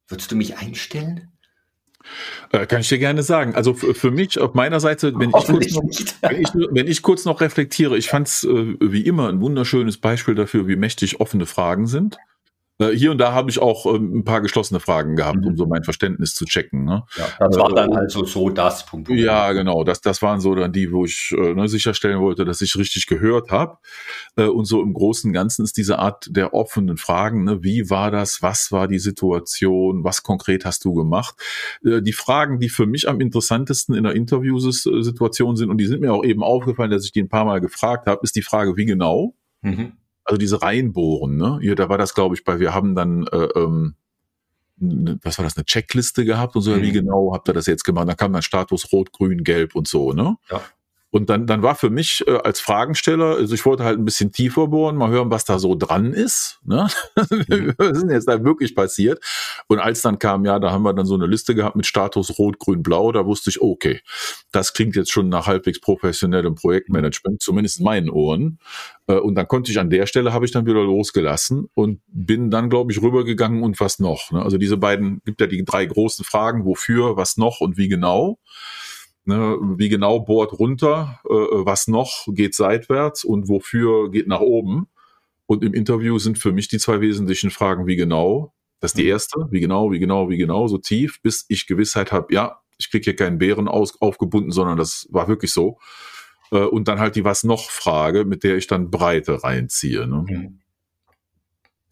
würdest 0.08 0.32
du 0.32 0.36
mich 0.36 0.58
einstellen? 0.58 1.32
Äh, 2.52 2.66
kann 2.66 2.82
ich 2.82 2.90
dir 2.90 2.98
gerne 2.98 3.24
sagen. 3.24 3.56
Also 3.56 3.74
für 3.74 4.12
mich 4.12 4.40
auf 4.40 4.54
meiner 4.54 4.80
Seite, 4.80 5.14
wenn 5.16 5.30
ich, 5.30 5.46
kurz 5.46 5.72
noch, 5.72 5.84
wenn, 6.22 6.42
ich, 6.42 6.50
wenn 6.54 6.88
ich 6.88 7.02
kurz 7.02 7.26
noch 7.26 7.42
reflektiere, 7.42 7.98
ich 7.98 8.10
fand 8.10 8.28
es 8.28 8.44
äh, 8.44 8.76
wie 8.80 9.02
immer 9.02 9.30
ein 9.30 9.42
wunderschönes 9.42 9.98
Beispiel 9.98 10.36
dafür, 10.36 10.68
wie 10.68 10.76
mächtig 10.76 11.20
offene 11.20 11.46
Fragen 11.46 11.88
sind. 11.88 12.18
Äh, 12.82 12.96
hier 12.96 13.12
und 13.12 13.20
da 13.20 13.34
habe 13.34 13.50
ich 13.50 13.60
auch 13.60 13.86
ähm, 13.86 14.20
ein 14.20 14.24
paar 14.24 14.42
geschlossene 14.42 14.80
Fragen 14.80 15.16
gehabt, 15.16 15.40
mhm. 15.40 15.48
um 15.48 15.58
so 15.58 15.68
mein 15.68 15.84
Verständnis 15.84 16.34
zu 16.34 16.46
checken. 16.46 16.84
Ne? 16.84 17.04
Ja, 17.16 17.48
das 17.48 17.58
war 17.58 17.70
dann 17.70 17.94
also 17.94 18.26
so 18.26 18.50
das 18.50 18.86
Punkt. 18.86 19.10
Ja, 19.10 19.52
genau. 19.52 19.84
Das, 19.84 20.02
das 20.02 20.22
waren 20.22 20.40
so 20.40 20.56
dann 20.56 20.72
die, 20.72 20.92
wo 20.92 21.06
ich 21.06 21.34
äh, 21.38 21.54
ne, 21.54 21.68
sicherstellen 21.68 22.20
wollte, 22.20 22.44
dass 22.46 22.62
ich 22.62 22.76
richtig 22.76 23.06
gehört 23.06 23.52
habe. 23.52 23.78
Äh, 24.36 24.46
und 24.46 24.66
so 24.66 24.82
im 24.82 24.94
Großen 24.94 25.30
und 25.30 25.34
Ganzen 25.34 25.64
ist 25.64 25.78
diese 25.78 26.00
Art 26.00 26.28
der 26.30 26.54
offenen 26.54 26.98
Fragen, 26.98 27.44
ne, 27.44 27.64
wie 27.64 27.90
war 27.90 28.10
das, 28.12 28.42
was 28.42 28.72
war 28.72 28.88
die 28.88 29.00
Situation, 29.00 30.04
was 30.04 30.24
konkret 30.24 30.66
hast 30.66 30.84
du 30.86 30.94
gemacht? 30.94 31.36
Äh, 31.86 32.02
die 32.02 32.14
Fragen, 32.14 32.60
die 32.60 32.70
für 32.70 32.88
mich 32.88 33.08
am 33.08 33.22
interessantesten 33.22 33.96
in 33.96 34.04
der 34.04 34.16
Interviewsituation 34.16 35.56
sind, 35.56 35.70
und 35.70 35.78
die 35.78 35.86
sind 35.86 36.02
mir 36.02 36.14
auch 36.14 36.24
eben 36.24 36.44
aufgefallen, 36.44 36.92
dass 36.92 37.06
ich 37.06 37.12
die 37.12 37.22
ein 37.22 37.30
paar 37.30 37.46
Mal 37.46 37.62
gefragt 37.62 38.08
habe, 38.08 38.22
ist 38.24 38.36
die 38.36 38.42
Frage, 38.42 38.76
wie 38.78 38.86
genau? 38.86 39.36
Mhm 39.62 39.94
also 40.24 40.38
diese 40.38 40.62
Reihenbohren, 40.62 41.38
ne? 41.38 41.60
Hier, 41.62 41.76
da 41.76 41.90
war 41.90 41.98
das, 41.98 42.14
glaube 42.14 42.36
ich, 42.36 42.44
bei, 42.44 42.60
wir 42.60 42.74
haben 42.74 42.96
dann 42.96 43.28
äh, 43.28 43.48
ähm, 43.56 43.96
was 44.82 45.38
war 45.38 45.46
das, 45.46 45.58
eine 45.58 45.66
Checkliste 45.66 46.26
gehabt 46.26 46.56
und 46.56 46.64
so, 46.64 46.72
mhm. 46.72 46.82
wie 46.82 46.92
genau 46.92 47.34
habt 47.34 47.48
ihr 47.48 47.54
das 47.54 47.68
jetzt 47.68 47.84
gemacht? 47.84 48.10
Dann 48.10 48.18
kam 48.18 48.34
dann 48.34 48.42
Status 48.42 48.92
Rot, 48.92 49.12
Grün, 49.12 49.44
Gelb 49.44 49.76
und 49.76 49.88
so, 49.88 50.12
ne? 50.14 50.38
Ja. 50.50 50.62
Und 51.12 51.30
dann, 51.30 51.46
dann 51.46 51.62
war 51.62 51.76
für 51.76 51.90
mich 51.90 52.24
äh, 52.26 52.38
als 52.38 52.62
Fragensteller, 52.62 53.36
also 53.36 53.54
ich 53.54 53.66
wollte 53.66 53.84
halt 53.84 54.00
ein 54.00 54.06
bisschen 54.06 54.32
tiefer 54.32 54.68
bohren, 54.68 54.96
mal 54.96 55.10
hören, 55.10 55.30
was 55.30 55.44
da 55.44 55.60
so 55.60 55.76
dran 55.76 56.14
ist. 56.14 56.60
Ne? 56.64 56.88
Mhm. 57.52 57.74
was 57.78 57.92
ist 57.92 58.02
denn 58.04 58.12
jetzt 58.12 58.28
da 58.28 58.44
wirklich 58.44 58.76
passiert? 58.76 59.22
Und 59.68 59.80
als 59.80 60.02
dann 60.02 60.20
kam, 60.20 60.46
ja, 60.46 60.60
da 60.60 60.72
haben 60.72 60.84
wir 60.84 60.94
dann 60.94 61.06
so 61.06 61.16
eine 61.16 61.26
Liste 61.26 61.56
gehabt 61.56 61.76
mit 61.76 61.86
Status 61.86 62.38
Rot, 62.38 62.60
Grün, 62.60 62.84
Blau, 62.84 63.12
da 63.12 63.26
wusste 63.26 63.50
ich, 63.50 63.62
okay, 63.62 64.02
das 64.52 64.74
klingt 64.74 64.96
jetzt 64.96 65.12
schon 65.12 65.28
nach 65.30 65.48
halbwegs 65.48 65.82
professionellem 65.82 66.56
Projektmanagement, 66.56 67.42
zumindest 67.42 67.80
in 67.80 67.86
meinen 67.86 68.10
Ohren. 68.10 68.60
Äh, 69.08 69.16
und 69.16 69.36
dann 69.36 69.48
konnte 69.48 69.72
ich 69.72 69.80
an 69.80 69.90
der 69.90 70.06
Stelle, 70.06 70.34
habe 70.34 70.46
ich 70.46 70.52
dann 70.52 70.66
wieder 70.66 70.84
losgelassen 70.84 71.70
und 71.74 72.02
bin 72.08 72.52
dann, 72.52 72.70
glaube 72.70 72.92
ich, 72.92 73.02
rübergegangen 73.02 73.64
und 73.64 73.80
was 73.80 74.00
noch. 74.00 74.32
Ne? 74.32 74.42
Also 74.42 74.58
diese 74.58 74.78
beiden, 74.78 75.22
gibt 75.26 75.42
ja 75.42 75.48
die 75.48 75.66
drei 75.66 75.86
großen 75.86 76.24
Fragen, 76.24 76.66
wofür, 76.66 77.18
was 77.18 77.38
noch 77.38 77.60
und 77.60 77.78
wie 77.78 77.88
genau. 77.88 78.40
Ne, 79.24 79.56
wie 79.78 79.90
genau 79.90 80.20
bohrt 80.20 80.58
runter, 80.58 81.20
äh, 81.26 81.30
was 81.30 81.88
noch 81.88 82.26
geht 82.30 82.56
seitwärts 82.56 83.24
und 83.24 83.48
wofür 83.50 84.10
geht 84.10 84.28
nach 84.28 84.40
oben. 84.40 84.88
Und 85.46 85.64
im 85.64 85.76
Interview 85.76 86.18
sind 86.18 86.40
für 86.40 86.52
mich 86.52 86.70
die 86.70 86.80
zwei 86.80 87.02
wesentlichen 87.02 87.52
Fragen, 87.52 87.86
wie 87.86 87.96
genau. 87.96 88.56
Das 88.80 88.92
ist 88.92 88.98
die 88.98 89.04
mhm. 89.04 89.10
erste, 89.10 89.48
wie 89.52 89.60
genau, 89.60 89.92
wie 89.92 90.00
genau, 90.00 90.30
wie 90.30 90.38
genau, 90.38 90.68
so 90.68 90.80
tief, 90.80 91.22
bis 91.22 91.46
ich 91.50 91.68
Gewissheit 91.68 92.12
habe, 92.12 92.34
ja, 92.34 92.62
ich 92.80 92.90
kriege 92.90 93.04
hier 93.04 93.16
keinen 93.16 93.38
Bären 93.38 93.68
aus, 93.68 94.02
aufgebunden, 94.02 94.52
sondern 94.52 94.78
das 94.78 95.08
war 95.12 95.28
wirklich 95.28 95.54
so. 95.54 95.78
Äh, 96.52 96.64
und 96.64 96.88
dann 96.88 97.00
halt 97.00 97.16
die 97.16 97.24
Was 97.24 97.44
noch 97.44 97.70
Frage, 97.70 98.26
mit 98.26 98.44
der 98.44 98.58
ich 98.58 98.66
dann 98.66 98.90
Breite 98.90 99.44
reinziehe. 99.44 100.08
Ne? 100.08 100.26
Mhm. 100.28 100.60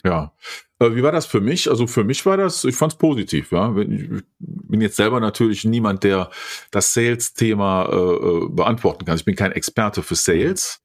Ja. 0.03 0.33
Äh, 0.79 0.95
wie 0.95 1.03
war 1.03 1.11
das 1.11 1.25
für 1.25 1.41
mich? 1.41 1.69
Also 1.69 1.85
für 1.85 2.03
mich 2.03 2.25
war 2.25 2.37
das, 2.37 2.63
ich 2.63 2.75
fand 2.75 2.93
es 2.93 2.97
positiv. 2.97 3.51
Ja, 3.51 3.75
ich 3.77 4.23
bin 4.69 4.81
jetzt 4.81 4.95
selber 4.95 5.19
natürlich 5.19 5.65
niemand, 5.65 6.03
der 6.03 6.29
das 6.71 6.93
Sales-Thema 6.93 7.89
äh, 7.91 7.95
äh, 7.95 8.49
beantworten 8.49 9.05
kann. 9.05 9.17
Ich 9.17 9.25
bin 9.25 9.35
kein 9.35 9.51
Experte 9.51 10.03
für 10.03 10.15
Sales. 10.15 10.81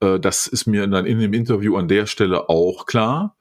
Äh, 0.00 0.20
das 0.20 0.46
ist 0.46 0.66
mir 0.66 0.86
dann 0.86 1.06
in 1.06 1.18
dem 1.18 1.32
Interview 1.32 1.76
an 1.76 1.88
der 1.88 2.06
Stelle 2.06 2.48
auch 2.48 2.86
klar. 2.86 3.36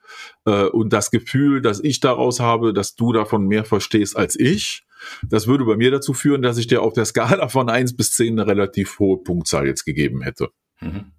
Äh, 0.46 0.66
und 0.66 0.94
das 0.94 1.12
Gefühl, 1.12 1.62
dass 1.62 1.80
ich 1.80 2.00
daraus 2.00 2.40
habe, 2.40 2.74
dass 2.74 2.96
du 2.96 3.12
davon 3.12 3.48
mehr 3.48 3.66
verstehst 3.66 4.16
als 4.16 4.40
ich, 4.40 4.84
das 5.24 5.48
würde 5.48 5.66
bei 5.66 5.78
mir 5.78 5.92
dazu 5.92 6.14
führen, 6.14 6.42
dass 6.42 6.58
ich 6.58 6.68
dir 6.68 6.82
auf 6.82 6.94
der 6.94 7.06
Skala 7.06 7.48
von 7.50 7.70
eins 7.70 7.96
bis 7.96 8.12
zehn 8.12 8.40
eine 8.40 8.50
relativ 8.50 9.00
hohe 9.00 9.18
Punktzahl 9.18 9.68
jetzt 9.68 9.86
gegeben 9.86 10.22
hätte. 10.22 10.50
Mhm. 10.80 11.12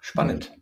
Spannend. 0.00 0.52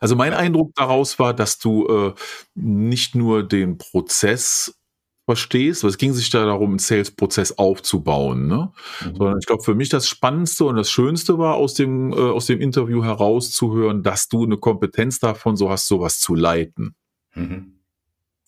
Also 0.00 0.16
mein 0.16 0.34
Eindruck 0.34 0.74
daraus 0.74 1.18
war, 1.18 1.34
dass 1.34 1.58
du 1.58 1.86
äh, 1.86 2.14
nicht 2.54 3.14
nur 3.14 3.46
den 3.46 3.78
Prozess 3.78 4.78
verstehst, 5.26 5.82
weil 5.82 5.90
es 5.90 5.98
ging 5.98 6.12
sich 6.12 6.30
da 6.30 6.44
darum, 6.44 6.70
einen 6.70 6.78
Sales-Prozess 6.78 7.58
aufzubauen, 7.58 8.46
ne? 8.46 8.72
Mhm. 9.04 9.16
sondern 9.16 9.38
ich 9.38 9.46
glaube, 9.46 9.62
für 9.62 9.74
mich 9.74 9.88
das 9.88 10.08
Spannendste 10.08 10.64
und 10.64 10.76
das 10.76 10.90
Schönste 10.90 11.38
war 11.38 11.54
aus 11.54 11.74
dem, 11.74 12.12
äh, 12.12 12.16
aus 12.16 12.46
dem 12.46 12.60
Interview 12.60 13.02
herauszuhören, 13.02 14.02
dass 14.02 14.28
du 14.28 14.44
eine 14.44 14.58
Kompetenz 14.58 15.20
davon 15.20 15.56
so 15.56 15.70
hast, 15.70 15.88
sowas 15.88 16.20
zu 16.20 16.34
leiten. 16.34 16.94
Mhm. 17.34 17.80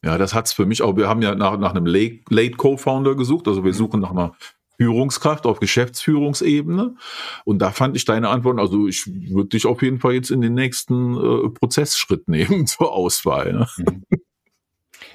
Ja, 0.05 0.19
das 0.19 0.35
hat's 0.35 0.53
für 0.53 0.67
mich 0.67 0.83
auch. 0.83 0.97
Wir 0.97 1.09
haben 1.09 1.23
ja 1.23 1.35
nach, 1.35 1.59
nach 1.59 1.75
einem 1.75 1.87
Late, 1.87 2.21
Late 2.29 2.57
Co-Founder 2.57 3.15
gesucht, 3.15 3.49
also 3.49 3.65
wir 3.65 3.73
mhm. 3.73 3.77
suchen 3.77 4.01
nach 4.01 4.11
einer 4.11 4.37
Führungskraft 4.79 5.47
auf 5.47 5.61
Geschäftsführungsebene. 5.61 6.97
Und 7.45 7.59
da 7.61 7.71
fand 7.71 7.97
ich 7.97 8.05
deine 8.05 8.29
Antwort, 8.29 8.59
also 8.59 8.87
ich 8.87 9.07
würde 9.07 9.49
dich 9.49 9.67
auf 9.67 9.83
jeden 9.83 9.99
Fall 9.99 10.13
jetzt 10.13 10.31
in 10.31 10.43
den 10.43 10.55
nächsten 10.55 11.17
äh, 11.17 11.49
Prozessschritt 11.49 12.29
nehmen 12.29 12.67
zur 12.67 12.93
Auswahl. 12.93 13.53
Ne? 13.53 13.67
Mhm. 13.79 14.05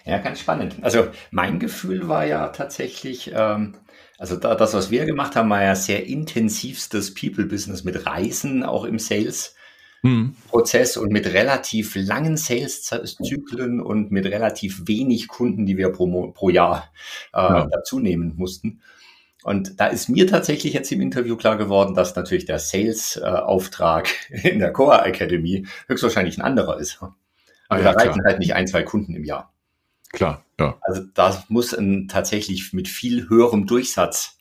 Ja, 0.05 0.17
ganz 0.17 0.39
spannend. 0.39 0.75
Also 0.81 1.07
mein 1.31 1.59
Gefühl 1.59 2.07
war 2.07 2.25
ja 2.25 2.47
tatsächlich, 2.49 3.31
ähm, 3.33 3.75
also 4.17 4.35
da, 4.35 4.55
das, 4.55 4.73
was 4.73 4.91
wir 4.91 5.05
gemacht 5.05 5.35
haben, 5.35 5.49
war 5.49 5.63
ja 5.63 5.75
sehr 5.75 6.05
intensivstes 6.07 7.13
People-Business 7.13 7.83
mit 7.83 8.05
Reisen, 8.05 8.63
auch 8.63 8.83
im 8.85 8.99
Sales. 8.99 9.55
Mhm. 10.03 10.35
Prozess 10.49 10.97
und 10.97 11.11
mit 11.11 11.27
relativ 11.27 11.93
langen 11.95 12.35
Sales-Zyklen 12.35 13.79
und 13.79 14.11
mit 14.11 14.25
relativ 14.25 14.87
wenig 14.87 15.27
Kunden, 15.27 15.67
die 15.67 15.77
wir 15.77 15.89
pro, 15.89 16.31
pro 16.31 16.49
Jahr 16.49 16.91
äh, 17.33 17.37
ja. 17.37 17.67
dazu 17.71 17.99
nehmen 17.99 18.33
mussten. 18.35 18.81
Und 19.43 19.79
da 19.79 19.87
ist 19.87 20.09
mir 20.09 20.27
tatsächlich 20.27 20.73
jetzt 20.73 20.91
im 20.91 21.01
Interview 21.01 21.35
klar 21.35 21.57
geworden, 21.57 21.95
dass 21.95 22.15
natürlich 22.15 22.45
der 22.45 22.59
Sales-Auftrag 22.59 24.09
in 24.29 24.59
der 24.59 24.73
Core 24.73 25.03
Academy 25.05 25.67
höchstwahrscheinlich 25.87 26.37
ein 26.37 26.43
anderer 26.43 26.79
ist. 26.79 26.99
Ah, 27.01 27.15
also 27.69 27.85
ja, 27.85 27.93
da 27.93 27.99
reichen 27.99 28.23
halt 28.25 28.39
nicht 28.39 28.53
ein, 28.53 28.67
zwei 28.67 28.83
Kunden 28.83 29.15
im 29.15 29.23
Jahr. 29.23 29.53
Klar, 30.13 30.43
ja. 30.59 30.77
Also 30.81 31.03
da 31.13 31.43
muss 31.47 31.73
ein, 31.73 32.07
tatsächlich 32.07 32.73
mit 32.73 32.87
viel 32.87 33.29
höherem 33.29 33.65
Durchsatz 33.65 34.37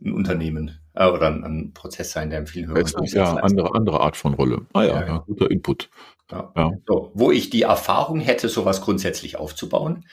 ein 0.00 0.12
Unternehmen 0.12 0.78
äh, 0.94 1.06
oder 1.06 1.28
ein, 1.28 1.44
ein, 1.44 1.72
Prozess 1.74 2.12
sein, 2.12 2.30
der 2.30 2.46
viel 2.46 2.66
höheren 2.66 2.84
Durchsatz. 2.84 3.12
Ja, 3.12 3.34
andere, 3.36 3.74
andere 3.74 4.00
Art 4.00 4.16
von 4.16 4.34
Rolle. 4.34 4.66
Ah 4.72 4.82
ja, 4.82 5.00
ja, 5.00 5.06
ja. 5.06 5.18
guter 5.26 5.50
Input. 5.50 5.90
Ja. 6.30 6.72
So, 6.86 7.10
wo 7.14 7.30
ich 7.30 7.48
die 7.48 7.62
Erfahrung 7.62 8.20
hätte, 8.20 8.50
sowas 8.50 8.82
grundsätzlich 8.82 9.38
aufzubauen, 9.38 10.04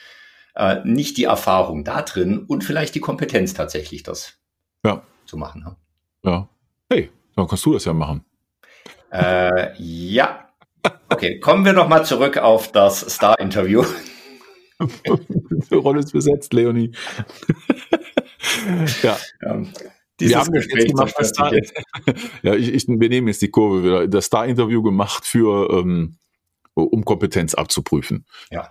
äh, 0.54 0.80
nicht 0.84 1.18
die 1.18 1.24
Erfahrung 1.24 1.84
da 1.84 2.02
drin 2.02 2.38
und 2.38 2.64
vielleicht 2.64 2.94
die 2.94 3.00
Kompetenz 3.00 3.52
tatsächlich, 3.52 4.02
das 4.02 4.38
ja. 4.84 5.02
zu 5.26 5.36
machen. 5.36 5.62
Ne? 5.62 5.76
Ja. 6.24 6.48
Hey, 6.88 7.10
dann 7.34 7.46
kannst 7.46 7.66
du 7.66 7.74
das 7.74 7.84
ja 7.84 7.92
machen. 7.92 8.24
Äh, 9.12 9.74
ja. 9.78 10.48
Okay, 11.10 11.38
kommen 11.40 11.64
wir 11.64 11.72
noch 11.72 11.88
mal 11.88 12.04
zurück 12.04 12.38
auf 12.38 12.72
das 12.72 13.00
Star-Interview. 13.00 13.84
Die 15.70 15.74
Rolle 15.74 16.00
ist 16.00 16.12
besetzt, 16.12 16.52
Leonie. 16.52 16.92
ja. 19.02 19.16
Ähm, 19.42 19.68
wir 20.18 20.38
haben 20.38 20.52
Gespräch 20.52 20.86
gemacht, 20.86 21.14
das 21.18 21.28
Star 21.28 21.52
ja, 22.42 22.54
ich, 22.54 22.72
ich, 22.72 22.88
wir 22.88 23.08
nehmen 23.08 23.28
jetzt 23.28 23.42
die 23.42 23.50
Kurve 23.50 23.84
wieder. 23.84 24.08
Das 24.08 24.26
Star-Interview 24.26 24.82
gemacht 24.82 25.26
für, 25.26 25.70
ähm, 25.70 26.16
um 26.74 27.04
Kompetenz 27.04 27.54
abzuprüfen. 27.54 28.24
Ja. 28.50 28.70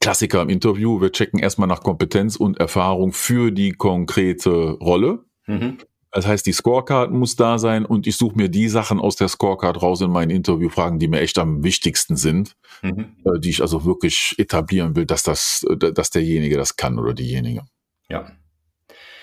Klassiker 0.00 0.42
im 0.42 0.48
Interview, 0.48 1.00
wir 1.00 1.12
checken 1.12 1.38
erstmal 1.38 1.68
nach 1.68 1.82
Kompetenz 1.82 2.36
und 2.36 2.58
Erfahrung 2.58 3.12
für 3.12 3.52
die 3.52 3.72
konkrete 3.72 4.70
Rolle. 4.72 5.24
Mhm. 5.46 5.78
Das 6.14 6.28
heißt, 6.28 6.46
die 6.46 6.52
Scorecard 6.52 7.10
muss 7.10 7.34
da 7.34 7.58
sein 7.58 7.84
und 7.84 8.06
ich 8.06 8.16
suche 8.16 8.36
mir 8.36 8.48
die 8.48 8.68
Sachen 8.68 9.00
aus 9.00 9.16
der 9.16 9.26
Scorecard 9.26 9.82
raus 9.82 10.00
in 10.00 10.12
meinen 10.12 10.30
Interviewfragen, 10.30 11.00
die 11.00 11.08
mir 11.08 11.20
echt 11.20 11.38
am 11.38 11.64
wichtigsten 11.64 12.14
sind, 12.14 12.54
mhm. 12.82 13.16
Äh, 13.24 13.40
die 13.40 13.50
ich 13.50 13.60
also 13.60 13.84
wirklich 13.84 14.36
etablieren 14.38 14.94
will, 14.94 15.06
dass 15.06 15.24
das, 15.24 15.66
äh, 15.68 15.92
dass 15.92 16.10
derjenige 16.10 16.56
das 16.56 16.76
kann 16.76 17.00
oder 17.00 17.14
diejenige. 17.14 17.64
Ja. 18.08 18.30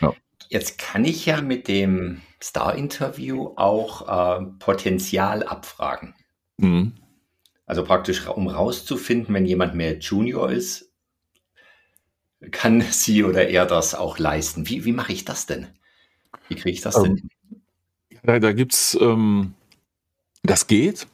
ja. 0.02 0.14
Jetzt 0.50 0.80
kann 0.80 1.06
ich 1.06 1.26
ja 1.26 1.42
mit 1.42 1.70
dem 1.70 2.22
Star-Interview 2.44 3.54
auch 3.56 4.42
äh, 4.42 4.46
Potenzial 4.60 5.44
abfragen. 5.44 6.14
Mhm. 6.58 6.96
Also 7.66 7.86
praktisch, 7.86 8.28
um 8.28 8.50
rauszufinden, 8.50 9.34
wenn 9.34 9.46
jemand 9.46 9.76
mehr 9.76 9.98
Junior 9.98 10.52
ist, 10.52 10.92
kann 12.52 12.82
sie 12.92 13.24
oder 13.24 13.48
er 13.48 13.66
das 13.66 13.96
auch 13.96 14.18
leisten. 14.18 14.68
Wie, 14.68 14.84
wie 14.84 14.92
mache 14.92 15.14
ich 15.14 15.24
das 15.24 15.46
denn? 15.46 15.70
Wie 16.48 16.56
kriege 16.56 16.72
ich 16.72 16.82
das 16.82 16.98
ähm, 16.98 17.04
denn? 17.04 17.30
Da, 18.24 18.40
da 18.40 18.54
gibt 18.54 18.74
es, 18.74 18.98
ähm, 19.00 19.54
das 20.44 20.68
geht. 20.68 21.08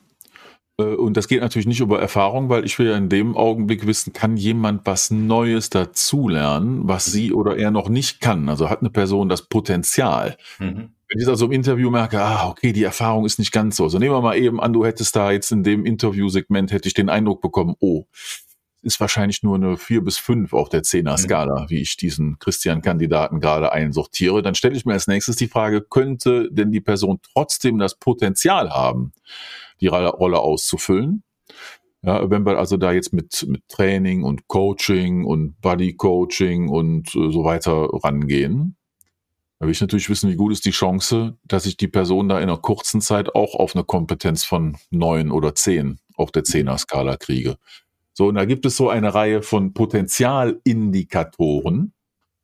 Äh, 0.79 0.83
und 0.83 1.17
das 1.17 1.27
geht 1.27 1.41
natürlich 1.41 1.67
nicht 1.67 1.79
über 1.79 1.99
Erfahrung, 1.99 2.49
weil 2.49 2.65
ich 2.65 2.77
will 2.79 2.87
ja 2.87 2.97
in 2.97 3.09
dem 3.09 3.35
Augenblick 3.35 3.85
wissen, 3.85 4.13
kann 4.13 4.37
jemand 4.37 4.85
was 4.85 5.11
Neues 5.11 5.69
dazulernen, 5.69 6.87
was 6.87 7.05
sie 7.05 7.33
oder 7.33 7.57
er 7.57 7.71
noch 7.71 7.89
nicht 7.89 8.21
kann. 8.21 8.49
Also 8.49 8.69
hat 8.69 8.81
eine 8.81 8.89
Person 8.89 9.29
das 9.29 9.43
Potenzial. 9.43 10.37
Mhm. 10.59 10.91
Wenn 11.09 11.21
ich 11.21 11.27
also 11.27 11.45
im 11.45 11.53
Interview 11.53 11.89
merke, 11.89 12.21
ah, 12.21 12.49
okay, 12.49 12.73
die 12.73 12.83
Erfahrung 12.83 13.25
ist 13.25 13.39
nicht 13.39 13.53
ganz 13.53 13.77
so. 13.77 13.85
Also 13.85 13.97
nehmen 13.97 14.13
wir 14.13 14.21
mal 14.21 14.37
eben 14.37 14.59
an, 14.59 14.73
du 14.73 14.85
hättest 14.85 15.15
da 15.15 15.31
jetzt 15.31 15.51
in 15.53 15.63
dem 15.63 15.85
Interviewsegment, 15.85 16.71
hätte 16.71 16.89
ich 16.89 16.93
den 16.93 17.09
Eindruck 17.09 17.41
bekommen, 17.41 17.75
oh, 17.79 18.05
ist 18.87 18.99
wahrscheinlich 18.99 19.43
nur 19.43 19.55
eine 19.55 19.77
vier 19.77 20.01
bis 20.01 20.17
fünf 20.17 20.53
auf 20.53 20.69
der 20.69 20.81
Zehner-Skala, 20.81 21.63
mhm. 21.63 21.69
wie 21.69 21.81
ich 21.81 21.97
diesen 21.97 22.39
Christian-Kandidaten 22.39 23.39
gerade 23.39 23.71
einsortiere. 23.71 24.41
Dann 24.41 24.55
stelle 24.55 24.75
ich 24.75 24.85
mir 24.85 24.93
als 24.93 25.07
nächstes 25.07 25.35
die 25.35 25.47
Frage, 25.47 25.81
könnte 25.81 26.49
denn 26.51 26.71
die 26.71 26.81
Person 26.81 27.19
trotzdem 27.33 27.77
das 27.77 27.95
Potenzial 27.95 28.71
haben, 28.71 29.11
die 29.81 29.87
Rolle 29.87 30.39
auszufüllen? 30.39 31.23
Ja, 32.01 32.29
wenn 32.29 32.45
wir 32.45 32.57
also 32.57 32.77
da 32.77 32.93
jetzt 32.93 33.11
mit, 33.11 33.45
mit 33.47 33.67
Training 33.67 34.23
und 34.23 34.47
Coaching 34.47 35.25
und 35.25 35.59
Body 35.61 35.95
Coaching 35.95 36.69
und 36.69 37.07
äh, 37.15 37.31
so 37.31 37.43
weiter 37.43 37.89
rangehen, 38.03 38.77
da 39.59 39.65
will 39.65 39.71
ich 39.71 39.81
natürlich 39.81 40.09
wissen, 40.09 40.29
wie 40.29 40.35
gut 40.35 40.53
ist 40.53 40.65
die 40.65 40.71
Chance, 40.71 41.37
dass 41.43 41.65
ich 41.65 41.77
die 41.77 41.87
Person 41.87 42.29
da 42.29 42.37
in 42.37 42.43
einer 42.43 42.57
kurzen 42.57 43.01
Zeit 43.01 43.33
auch 43.35 43.55
auf 43.55 43.75
eine 43.75 43.83
Kompetenz 43.83 44.45
von 44.45 44.77
neun 44.91 45.31
oder 45.31 45.55
zehn 45.55 45.99
auf 46.15 46.31
der 46.31 46.43
Zehner-Skala 46.43 47.17
kriege. 47.17 47.57
So, 48.17 48.27
und 48.29 48.33
da 48.33 48.45
gibt 48.45 48.65
es 48.65 48.75
so 48.75 48.89
eine 48.89 49.13
Reihe 49.13 49.43
von 49.43 49.75
Potenzialindikatoren. 49.75 51.93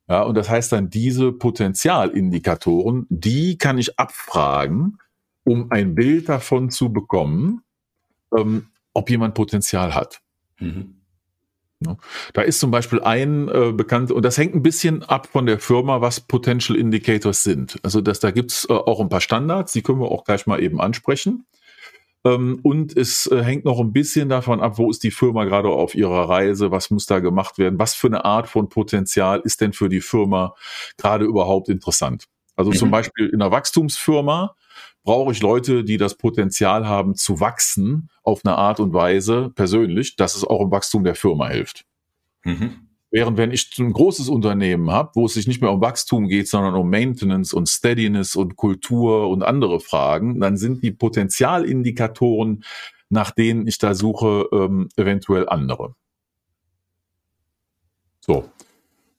Ja, 0.08 0.22
und 0.22 0.36
das 0.36 0.48
heißt 0.48 0.72
dann, 0.72 0.92
diese 0.92 1.32
Potenzialindikatoren, 1.32 3.08
die 3.10 3.58
kann 3.58 3.80
ich 3.80 3.98
abfragen, 3.98 5.00
um 5.44 5.72
ein 5.72 5.96
Bild 5.96 6.30
davon 6.30 6.70
zu 6.70 6.94
bekommen, 6.94 7.64
ähm, 8.38 8.68
ob 8.94 9.10
jemand 9.10 9.34
Potenzial 9.34 9.96
hat. 9.96 10.22
Mhm. 10.60 10.98
Da 12.34 12.44
ist 12.44 12.60
zum 12.60 12.70
Beispiel 12.70 13.02
ein 13.02 13.50
äh, 13.50 13.72
bekannt, 13.72 14.12
und 14.12 14.24
das 14.24 14.38
hängt 14.38 14.54
ein 14.54 14.62
bisschen 14.62 15.02
ab 15.02 15.26
von 15.26 15.48
der 15.48 15.58
Firma, 15.58 16.02
was 16.02 16.20
Potential 16.20 16.78
Indicators 16.78 17.42
sind. 17.42 17.80
Also 17.82 18.00
das, 18.00 18.20
da 18.20 18.30
gibt's 18.30 18.68
äh, 18.70 18.74
auch 18.74 19.00
ein 19.00 19.10
paar 19.10 19.22
Standards, 19.22 19.74
die 19.74 19.82
können 19.82 20.02
wir 20.02 20.12
auch 20.12 20.24
gleich 20.24 20.46
mal 20.46 20.62
eben 20.62 20.80
ansprechen. 20.80 21.48
Ähm, 22.26 22.60
und 22.64 22.96
es 22.96 23.28
äh, 23.28 23.44
hängt 23.44 23.66
noch 23.66 23.80
ein 23.80 23.92
bisschen 23.92 24.30
davon 24.30 24.62
ab, 24.62 24.78
wo 24.78 24.90
ist 24.90 25.04
die 25.04 25.12
Firma 25.12 25.44
gerade 25.44 25.70
auf 25.70 25.96
ihrer 25.96 26.30
Reise, 26.30 26.72
was 26.72 26.90
muss 26.90 27.06
da 27.06 27.20
gemacht 27.20 27.58
werden, 27.58 27.80
was 27.80 27.96
für 27.96 28.08
eine 28.08 28.24
Art 28.24 28.48
von 28.48 28.70
Potenzial 28.70 29.42
ist 29.44 29.62
denn 29.62 29.74
für 29.74 29.90
die 29.90 30.02
Firma 30.02 30.56
gerade 30.98 31.26
überhaupt 31.26 31.70
interessant. 31.70 32.26
Also 32.56 32.72
mhm. 32.72 32.76
zum 32.76 32.92
Beispiel 32.92 33.28
in 33.28 33.42
einer 33.42 33.52
Wachstumsfirma 33.52 34.56
brauche 35.04 35.34
ich 35.34 35.42
Leute, 35.42 35.84
die 35.84 35.98
das 35.98 36.16
Potenzial 36.16 36.88
haben 36.88 37.16
zu 37.16 37.40
wachsen 37.40 38.10
auf 38.24 38.46
eine 38.46 38.56
Art 38.56 38.80
und 38.80 38.94
Weise 38.94 39.52
persönlich, 39.54 40.16
dass 40.16 40.36
es 40.36 40.46
auch 40.46 40.62
im 40.62 40.72
Wachstum 40.72 41.04
der 41.04 41.16
Firma 41.16 41.50
hilft. 41.50 41.86
Mhm. 42.46 42.83
Während 43.14 43.38
wenn 43.38 43.52
ich 43.52 43.78
ein 43.78 43.94
großes 43.94 44.28
Unternehmen 44.28 44.90
habe, 44.90 45.12
wo 45.14 45.28
es 45.28 45.36
sich 45.36 45.46
nicht 45.46 45.62
mehr 45.62 45.72
um 45.72 45.82
Wachstum 45.82 46.28
geht, 46.28 46.48
sondern 46.48 46.74
um 46.74 46.90
Maintenance 46.90 47.54
und 47.54 47.70
Steadiness 47.70 48.36
und 48.36 48.56
Kultur 48.56 49.30
und 49.30 49.44
andere 49.44 49.80
Fragen, 49.80 50.40
dann 50.40 50.58
sind 50.58 50.82
die 50.82 50.92
Potenzialindikatoren, 50.92 52.64
nach 53.10 53.30
denen 53.30 53.68
ich 53.68 53.78
da 53.78 53.94
suche, 53.94 54.48
ähm, 54.52 54.90
eventuell 54.96 55.48
andere. 55.48 55.94
So. 58.20 58.50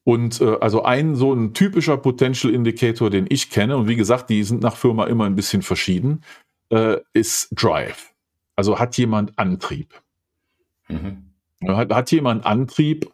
Und 0.03 0.41
äh, 0.41 0.57
also 0.61 0.83
ein 0.83 1.15
so 1.15 1.33
ein 1.33 1.55
typischer 1.55 1.97
Potential 1.97 2.53
Indicator, 2.53 3.11
den 3.11 3.27
ich 3.29 3.49
kenne, 3.49 3.77
und 3.77 3.87
wie 3.87 3.95
gesagt, 3.95 4.29
die 4.29 4.43
sind 4.43 4.61
nach 4.61 4.75
Firma 4.75 5.05
immer 5.05 5.27
ein 5.27 5.37
bisschen 5.37 5.63
verschieden, 5.63 6.25
äh, 6.71 6.97
ist 7.13 7.49
Drive. 7.53 8.13
Also 8.57 8.81
hat 8.81 8.97
jemand 8.99 9.39
Antrieb. 9.39 9.95
Mhm. 10.89 11.31
Hat, 11.65 11.95
hat 11.95 12.11
jemand 12.11 12.45
Antrieb, 12.45 13.09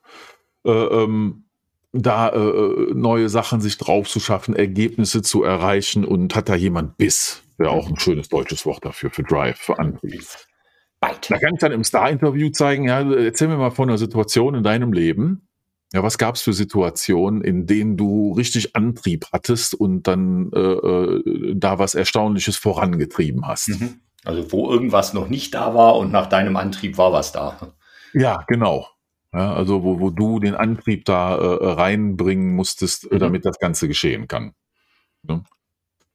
äh, 0.65 0.71
ähm, 0.71 1.45
da 1.93 2.29
äh, 2.29 2.39
äh, 2.39 2.95
neue 2.95 3.29
Sachen 3.29 3.61
sich 3.61 3.79
drauf 3.79 4.09
zu 4.09 4.21
schaffen, 4.21 4.55
Ergebnisse 4.55 5.23
zu 5.23 5.43
erreichen 5.43 6.05
und 6.05 6.35
hat 6.37 6.49
da 6.49 6.55
jemand 6.55 6.97
Biss. 6.97 7.43
Wäre 7.59 7.71
auch 7.71 7.89
ein 7.89 7.99
schönes 7.99 8.29
deutsches 8.29 8.65
Wort 8.65 8.85
dafür, 8.85 9.11
für 9.11 9.23
Drive, 9.23 9.59
für 9.59 9.79
Antrieb. 9.79 10.25
Da 11.01 11.39
kann 11.39 11.55
ich 11.55 11.61
dann 11.61 11.73
im 11.73 11.83
Star-Interview 11.83 12.51
zeigen, 12.51 12.87
ja, 12.87 13.01
erzähl 13.01 13.49
mir 13.49 13.57
mal 13.57 13.71
von 13.71 13.89
einer 13.89 13.99
Situation 13.99 14.55
in 14.55 14.63
deinem 14.63 14.93
Leben, 14.93 15.49
ja, 15.93 16.03
was 16.03 16.19
gab 16.19 16.37
es 16.37 16.43
für 16.43 16.53
Situationen, 16.53 17.43
in 17.43 17.67
denen 17.67 17.97
du 17.97 18.33
richtig 18.33 18.77
Antrieb 18.77 19.27
hattest 19.33 19.75
und 19.75 20.07
dann 20.07 20.53
äh, 20.53 20.59
äh, 20.59 21.55
da 21.57 21.79
was 21.79 21.95
Erstaunliches 21.95 22.57
vorangetrieben 22.57 23.47
hast? 23.47 23.69
Mhm. 23.69 24.01
Also 24.25 24.53
wo 24.53 24.71
irgendwas 24.71 25.15
noch 25.15 25.29
nicht 25.29 25.55
da 25.55 25.75
war 25.75 25.97
und 25.97 26.13
nach 26.13 26.27
deinem 26.27 26.57
Antrieb 26.57 26.97
war 26.99 27.13
was 27.13 27.33
da. 27.33 27.75
Ja, 28.13 28.45
genau. 28.47 28.87
Ja, 29.33 29.55
also 29.55 29.85
wo, 29.85 30.01
wo 30.01 30.11
du 30.11 30.41
den 30.41 30.55
Antrieb 30.55 31.05
da 31.05 31.37
äh, 31.37 31.73
reinbringen 31.73 32.55
musstest, 32.55 33.11
äh, 33.11 33.15
mhm. 33.15 33.19
damit 33.21 33.45
das 33.45 33.59
Ganze 33.59 33.87
geschehen 33.87 34.27
kann. 34.27 34.55
Ja? 35.29 35.43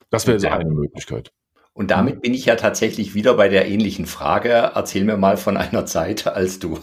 Das 0.09 0.27
wäre 0.27 0.39
so 0.39 0.47
eine 0.47 0.69
Möglichkeit. 0.69 1.31
Und 1.73 1.91
damit 1.91 2.21
bin 2.21 2.33
ich 2.33 2.45
ja 2.45 2.55
tatsächlich 2.55 3.15
wieder 3.15 3.33
bei 3.35 3.49
der 3.49 3.67
ähnlichen 3.67 4.05
Frage. 4.05 4.49
Erzähl 4.49 5.03
mir 5.03 5.17
mal 5.17 5.37
von 5.37 5.57
einer 5.57 5.85
Zeit, 5.85 6.27
als 6.27 6.59
du 6.59 6.79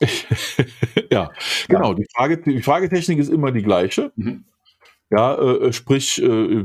ja, 1.10 1.30
genau. 1.68 1.94
Die, 1.94 2.06
Frage, 2.14 2.38
die 2.38 2.62
Fragetechnik 2.62 3.18
ist 3.18 3.30
immer 3.30 3.52
die 3.52 3.62
gleiche. 3.62 4.12
Mhm. 4.16 4.44
Ja, 5.10 5.38
äh, 5.38 5.72
sprich, 5.72 6.20
äh, 6.22 6.64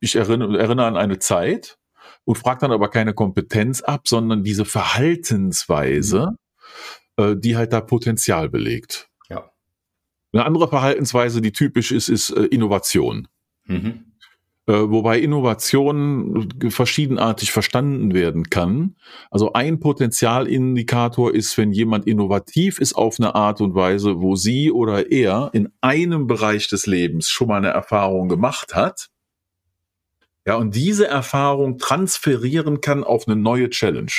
ich 0.00 0.16
erinnere, 0.16 0.58
erinnere, 0.58 0.86
an 0.86 0.96
eine 0.96 1.18
Zeit 1.18 1.78
und 2.24 2.38
frage 2.38 2.60
dann 2.60 2.72
aber 2.72 2.90
keine 2.90 3.14
Kompetenz 3.14 3.80
ab, 3.80 4.06
sondern 4.06 4.44
diese 4.44 4.64
Verhaltensweise, 4.64 6.28
mhm. 6.30 6.36
Äh, 7.18 7.36
die 7.36 7.56
halt 7.56 7.72
da 7.72 7.80
Potenzial 7.80 8.48
belegt. 8.48 9.10
Ja. 9.28 9.50
Eine 10.32 10.46
andere 10.46 10.68
Verhaltensweise, 10.68 11.42
die 11.42 11.52
typisch 11.52 11.92
ist, 11.92 12.08
ist 12.08 12.30
äh, 12.30 12.44
Innovation. 12.44 13.28
Mhm. 13.64 14.04
Äh, 14.66 14.90
wobei 14.90 15.18
Innovation 15.18 16.48
verschiedenartig 16.68 17.52
verstanden 17.52 18.14
werden 18.14 18.50
kann. 18.50 18.96
Also 19.30 19.52
ein 19.54 19.80
Potenzialindikator 19.80 21.34
ist, 21.34 21.58
wenn 21.58 21.72
jemand 21.72 22.06
innovativ 22.06 22.78
ist 22.78 22.94
auf 22.94 23.18
eine 23.18 23.34
Art 23.34 23.60
und 23.60 23.74
Weise, 23.74 24.20
wo 24.20 24.36
sie 24.36 24.70
oder 24.70 25.10
er 25.10 25.50
in 25.54 25.70
einem 25.80 26.26
Bereich 26.26 26.68
des 26.68 26.86
Lebens 26.86 27.28
schon 27.30 27.48
mal 27.48 27.56
eine 27.56 27.68
Erfahrung 27.68 28.28
gemacht 28.28 28.74
hat. 28.74 29.08
Ja, 30.46 30.54
und 30.56 30.74
diese 30.74 31.06
Erfahrung 31.06 31.78
transferieren 31.78 32.80
kann 32.80 33.04
auf 33.04 33.26
eine 33.26 33.36
neue 33.36 33.70
Challenge. 33.70 34.12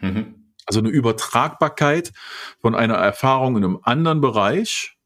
Mhm. 0.00 0.41
Also 0.66 0.80
eine 0.80 0.90
Übertragbarkeit 0.90 2.12
von 2.60 2.74
einer 2.74 2.94
Erfahrung 2.94 3.56
in 3.56 3.64
einem 3.64 3.78
anderen 3.82 4.20
Bereich 4.20 4.96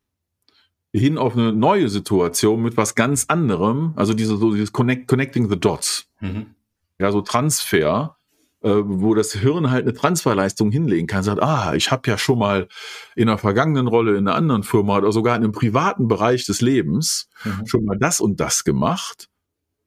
hin 0.93 1.19
auf 1.19 1.35
eine 1.35 1.53
neue 1.53 1.89
Situation 1.89 2.63
mit 2.63 2.77
was 2.77 2.95
ganz 2.95 3.27
anderem, 3.29 3.93
also 3.97 4.15
diese, 4.15 4.37
so 4.37 4.53
dieses 4.53 4.73
Connect, 4.73 5.09
Connecting 5.09 5.49
the 5.49 5.59
Dots. 5.59 6.09
Mhm. 6.21 6.55
Ja, 6.99 7.13
so 7.13 7.21
Transfer, 7.21 8.17
äh, 8.63 8.71
wo 8.71 9.15
das 9.15 9.33
Hirn 9.33 9.71
halt 9.71 9.85
eine 9.85 9.95
Transferleistung 9.95 10.71
hinlegen 10.71 11.07
kann, 11.07 11.23
sagt, 11.23 11.43
ah, 11.43 11.75
ich 11.75 11.91
habe 11.91 12.09
ja 12.09 12.17
schon 12.17 12.39
mal 12.39 12.69
in 13.15 13.29
einer 13.29 13.39
vergangenen 13.39 13.87
Rolle 13.87 14.17
in 14.17 14.27
einer 14.27 14.37
anderen 14.37 14.63
Firma 14.63 14.97
oder 14.97 15.13
sogar 15.13 15.37
in 15.37 15.45
einem 15.45 15.53
privaten 15.53 16.09
Bereich 16.09 16.47
des 16.47 16.61
Lebens 16.61 17.29
mhm. 17.45 17.67
schon 17.67 17.85
mal 17.85 17.99
das 17.99 18.21
und 18.21 18.41
das 18.41 18.65
gemacht. 18.65 19.29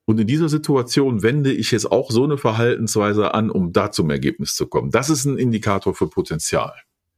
Und 0.10 0.20
in 0.20 0.26
dieser 0.26 0.50
Situation 0.50 1.22
wende 1.22 1.54
ich 1.54 1.70
jetzt 1.70 1.92
auch 1.92 2.10
so 2.10 2.24
eine 2.24 2.40
Verhaltensweise 2.40 3.36
an, 3.36 3.52
um 3.52 3.74
da 3.74 3.92
zum 3.92 4.10
Ergebnis 4.10 4.56
zu 4.56 4.66
kommen. 4.66 4.90
Das 4.90 5.10
ist 5.12 5.26
ein 5.26 5.38
Indikator 5.38 5.94
für 5.94 6.08
Potenzial. 6.08 6.74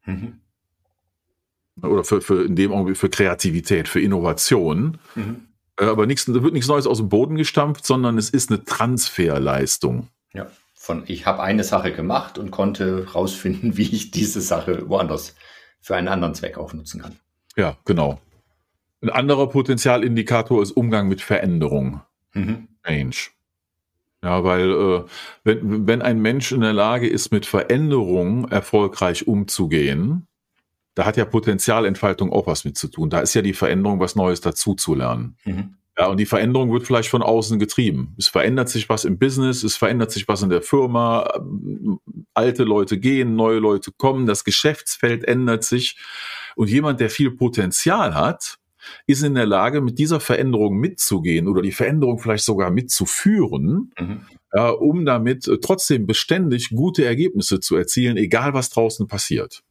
Mhm 0.06 0.41
oder 1.82 2.04
für, 2.04 2.21
für 2.21 2.45
in 2.45 2.56
dem 2.56 2.71
Augenblick 2.71 2.97
für 2.97 3.10
Kreativität, 3.10 3.88
für 3.88 4.01
Innovation. 4.01 4.97
Mhm. 5.15 5.47
Äh, 5.77 5.86
aber 5.86 6.06
nichts, 6.06 6.25
da 6.25 6.43
wird 6.43 6.54
nichts 6.54 6.67
Neues 6.67 6.88
aus 6.88 6.97
dem 6.97 7.10
Boden 7.10 7.36
gestampft, 7.36 7.86
sondern 7.86 8.17
es 8.17 8.30
ist 8.30 8.51
eine 8.51 8.63
Transferleistung. 8.63 10.10
Ja, 10.34 10.47
von 10.73 11.04
ich 11.08 11.25
habe 11.25 11.41
eine 11.41 11.63
Sache 11.63 11.91
gemacht 11.91 12.38
und 12.38 12.51
konnte 12.51 13.12
rausfinden, 13.13 13.77
wie 13.77 13.89
ich 13.95 14.12
diese 14.12 14.41
Sache 14.41 14.89
woanders 14.89 15.36
für 15.80 15.95
einen 15.95 16.08
anderen 16.08 16.36
Zweck 16.36 16.58
auch 16.58 16.73
nutzen 16.73 17.01
kann. 17.01 17.15
Ja, 17.56 17.77
genau. 17.86 18.19
Ein 19.01 19.10
anderer 19.10 19.47
Potenzialindikator 19.47 20.62
ist 20.62 20.71
Umgang 20.71 21.08
mit 21.08 21.21
Veränderung. 21.21 22.01
Mhm. 22.34 22.67
Change. 22.86 23.32
Ja, 24.24 24.44
weil 24.44 24.72
äh, 24.72 25.04
wenn, 25.44 25.88
wenn 25.88 26.02
ein 26.02 26.20
Mensch 26.20 26.52
in 26.52 26.62
der 26.62 26.74
Lage 26.74 27.08
ist, 27.08 27.32
mit 27.32 27.46
Veränderung 27.46 28.48
erfolgreich 28.50 29.28
umzugehen, 29.28 30.28
da 30.94 31.06
hat 31.06 31.17
ja 31.17 31.26
Potenzialentfaltung 31.26 32.32
auch 32.32 32.48
was 32.48 32.65
mit 32.65 32.78
zu 32.78 32.88
tun. 32.88 33.10
Da 33.10 33.22
ist 33.22 33.34
ja 33.34 33.41
die 33.41 33.54
Veränderung, 33.54 34.00
was 34.00 34.15
Neues 34.15 34.41
dazu 34.41 34.76
zu 34.76 34.94
lernen. 34.94 35.38
Mhm. 35.46 35.76
Ja, 35.98 36.08
und 36.08 36.17
die 36.17 36.26
Veränderung 36.26 36.72
wird 36.72 36.86
vielleicht 36.86 37.10
von 37.10 37.22
außen 37.22 37.60
getrieben. 37.60 38.15
Es 38.17 38.28
verändert 38.28 38.70
sich 38.70 38.89
was 38.89 39.06
im 39.06 39.20
Business, 39.20 39.63
es 39.63 39.76
verändert 39.76 40.12
sich 40.12 40.28
was 40.28 40.41
in 40.41 40.50
der 40.50 40.62
Firma, 40.62 41.30
alte 42.34 42.63
Leute 42.63 42.98
gehen, 42.98 43.36
neue 43.36 43.60
Leute 43.60 43.91
kommen, 43.91 44.26
das 44.26 44.44
Geschäftsfeld 44.44 45.26
ändert 45.26 45.63
sich. 45.63 45.98
Und 46.56 46.70
jemand, 46.70 47.02
der 47.02 47.10
viel 47.10 47.32
Potenzial 47.32 48.15
hat, 48.15 48.58
ist 49.08 49.23
in 49.23 49.36
der 49.36 49.45
Lage, 49.45 49.82
mit 49.82 49.99
dieser 49.99 50.19
Veränderung 50.19 50.77
mitzugehen 50.77 51.47
oder 51.47 51.62
die 51.62 51.71
Veränderung 51.71 52.19
vielleicht 52.19 52.43
sogar 52.43 52.71
mitzuführen, 52.71 53.91
mhm. 53.99 54.21
ja, 54.54 54.69
um 54.69 55.06
damit 55.06 55.49
trotzdem 55.62 56.08
beständig 56.08 56.69
gute 56.69 57.06
Ergebnisse 57.06 57.60
zu 57.60 57.75
erzielen, 57.75 58.17
egal 58.17 58.54
was 58.54 58.69
draußen 58.69 59.08
passiert. 59.08 59.63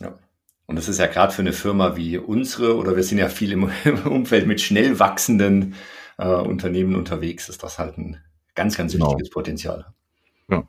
Ja. 0.00 0.18
Und 0.66 0.76
das 0.76 0.88
ist 0.88 0.98
ja 0.98 1.06
gerade 1.06 1.32
für 1.32 1.42
eine 1.42 1.52
Firma 1.52 1.96
wie 1.96 2.16
unsere, 2.18 2.76
oder 2.76 2.96
wir 2.96 3.02
sind 3.02 3.18
ja 3.18 3.28
viel 3.28 3.52
im, 3.52 3.70
Umfeld 4.04 4.46
mit 4.46 4.60
schnell 4.60 4.98
wachsenden 4.98 5.74
äh, 6.18 6.26
Unternehmen 6.26 6.94
unterwegs, 6.94 7.48
ist 7.48 7.62
das 7.62 7.78
halt 7.78 7.98
ein 7.98 8.18
ganz, 8.54 8.76
ganz 8.76 8.92
genau. 8.92 9.10
wichtiges 9.10 9.30
Potenzial. 9.30 9.86
Ja. 10.48 10.66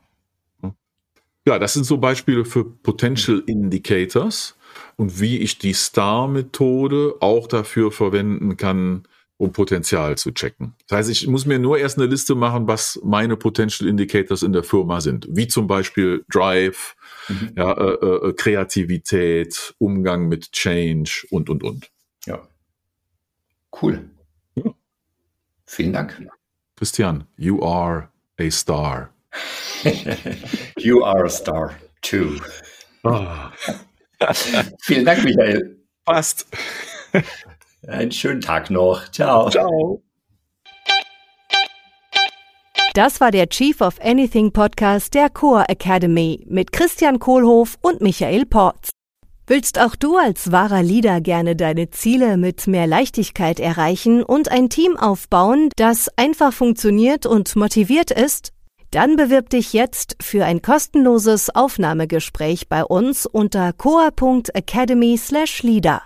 ja, 1.47 1.59
das 1.59 1.73
sind 1.73 1.85
so 1.85 1.97
Beispiele 1.97 2.45
für 2.45 2.65
Potential 2.65 3.43
Indicators 3.45 4.57
und 4.97 5.19
wie 5.19 5.39
ich 5.39 5.57
die 5.57 5.73
STAR-Methode 5.73 7.15
auch 7.19 7.47
dafür 7.47 7.91
verwenden 7.91 8.57
kann, 8.57 9.03
um 9.37 9.51
Potenzial 9.51 10.17
zu 10.17 10.31
checken. 10.31 10.73
Das 10.87 10.99
heißt, 10.99 11.09
ich 11.09 11.27
muss 11.27 11.45
mir 11.45 11.59
nur 11.59 11.77
erst 11.77 11.97
eine 11.97 12.07
Liste 12.07 12.35
machen, 12.35 12.67
was 12.67 12.99
meine 13.03 13.35
Potential 13.35 13.89
Indicators 13.89 14.43
in 14.43 14.53
der 14.53 14.63
Firma 14.63 15.01
sind, 15.01 15.27
wie 15.29 15.47
zum 15.47 15.67
Beispiel 15.67 16.23
Drive, 16.29 16.95
mhm. 17.27 17.51
ja, 17.57 17.73
äh, 17.73 18.29
äh, 18.29 18.33
Kreativität, 18.33 19.73
Umgang 19.79 20.27
mit 20.27 20.51
Change 20.51 21.25
und, 21.29 21.49
und, 21.49 21.63
und. 21.63 21.89
Ja. 22.25 22.47
Cool. 23.81 24.09
Ja. 24.55 24.73
Vielen 25.65 25.93
Dank. 25.93 26.21
Christian, 26.77 27.25
you 27.37 27.61
are 27.63 28.09
a 28.39 28.49
star. 28.49 29.09
you 30.77 31.03
are 31.03 31.25
a 31.25 31.29
star 31.29 31.75
too. 32.01 32.39
Oh. 33.03 33.51
Vielen 34.81 35.05
Dank, 35.05 35.23
Michael. 35.23 35.77
Passt. 36.05 36.47
Einen 37.87 38.11
schönen 38.11 38.41
Tag 38.41 38.69
noch. 38.69 39.09
Ciao. 39.11 39.49
Ciao. 39.49 40.03
Das 42.93 43.19
war 43.19 43.31
der 43.31 43.49
Chief 43.49 43.81
of 43.81 43.99
Anything 44.01 44.51
Podcast 44.51 45.15
der 45.15 45.29
Core 45.29 45.67
Academy 45.67 46.45
mit 46.47 46.71
Christian 46.71 47.17
Kohlhoff 47.17 47.77
und 47.81 48.01
Michael 48.01 48.45
Porz. 48.45 48.89
Willst 49.47 49.77
auch 49.79 49.95
du 49.95 50.15
als 50.15 50.53
wahrer 50.53 50.83
Leader 50.83 51.19
gerne 51.19 51.55
deine 51.55 51.89
Ziele 51.89 52.37
mit 52.37 52.65
mehr 52.67 52.87
Leichtigkeit 52.87 53.59
erreichen 53.59 54.23
und 54.23 54.49
ein 54.49 54.69
Team 54.69 54.95
aufbauen, 54.95 55.69
das 55.75 56.07
einfach 56.17 56.53
funktioniert 56.53 57.25
und 57.25 57.55
motiviert 57.55 58.11
ist? 58.11 58.52
Dann 58.93 59.15
bewirb 59.15 59.49
dich 59.49 59.73
jetzt 59.73 60.17
für 60.21 60.45
ein 60.45 60.61
kostenloses 60.61 61.49
Aufnahmegespräch 61.49 62.69
bei 62.69 62.83
uns 62.83 63.25
unter 63.25 63.73
coa.academy/leader. 63.73 66.03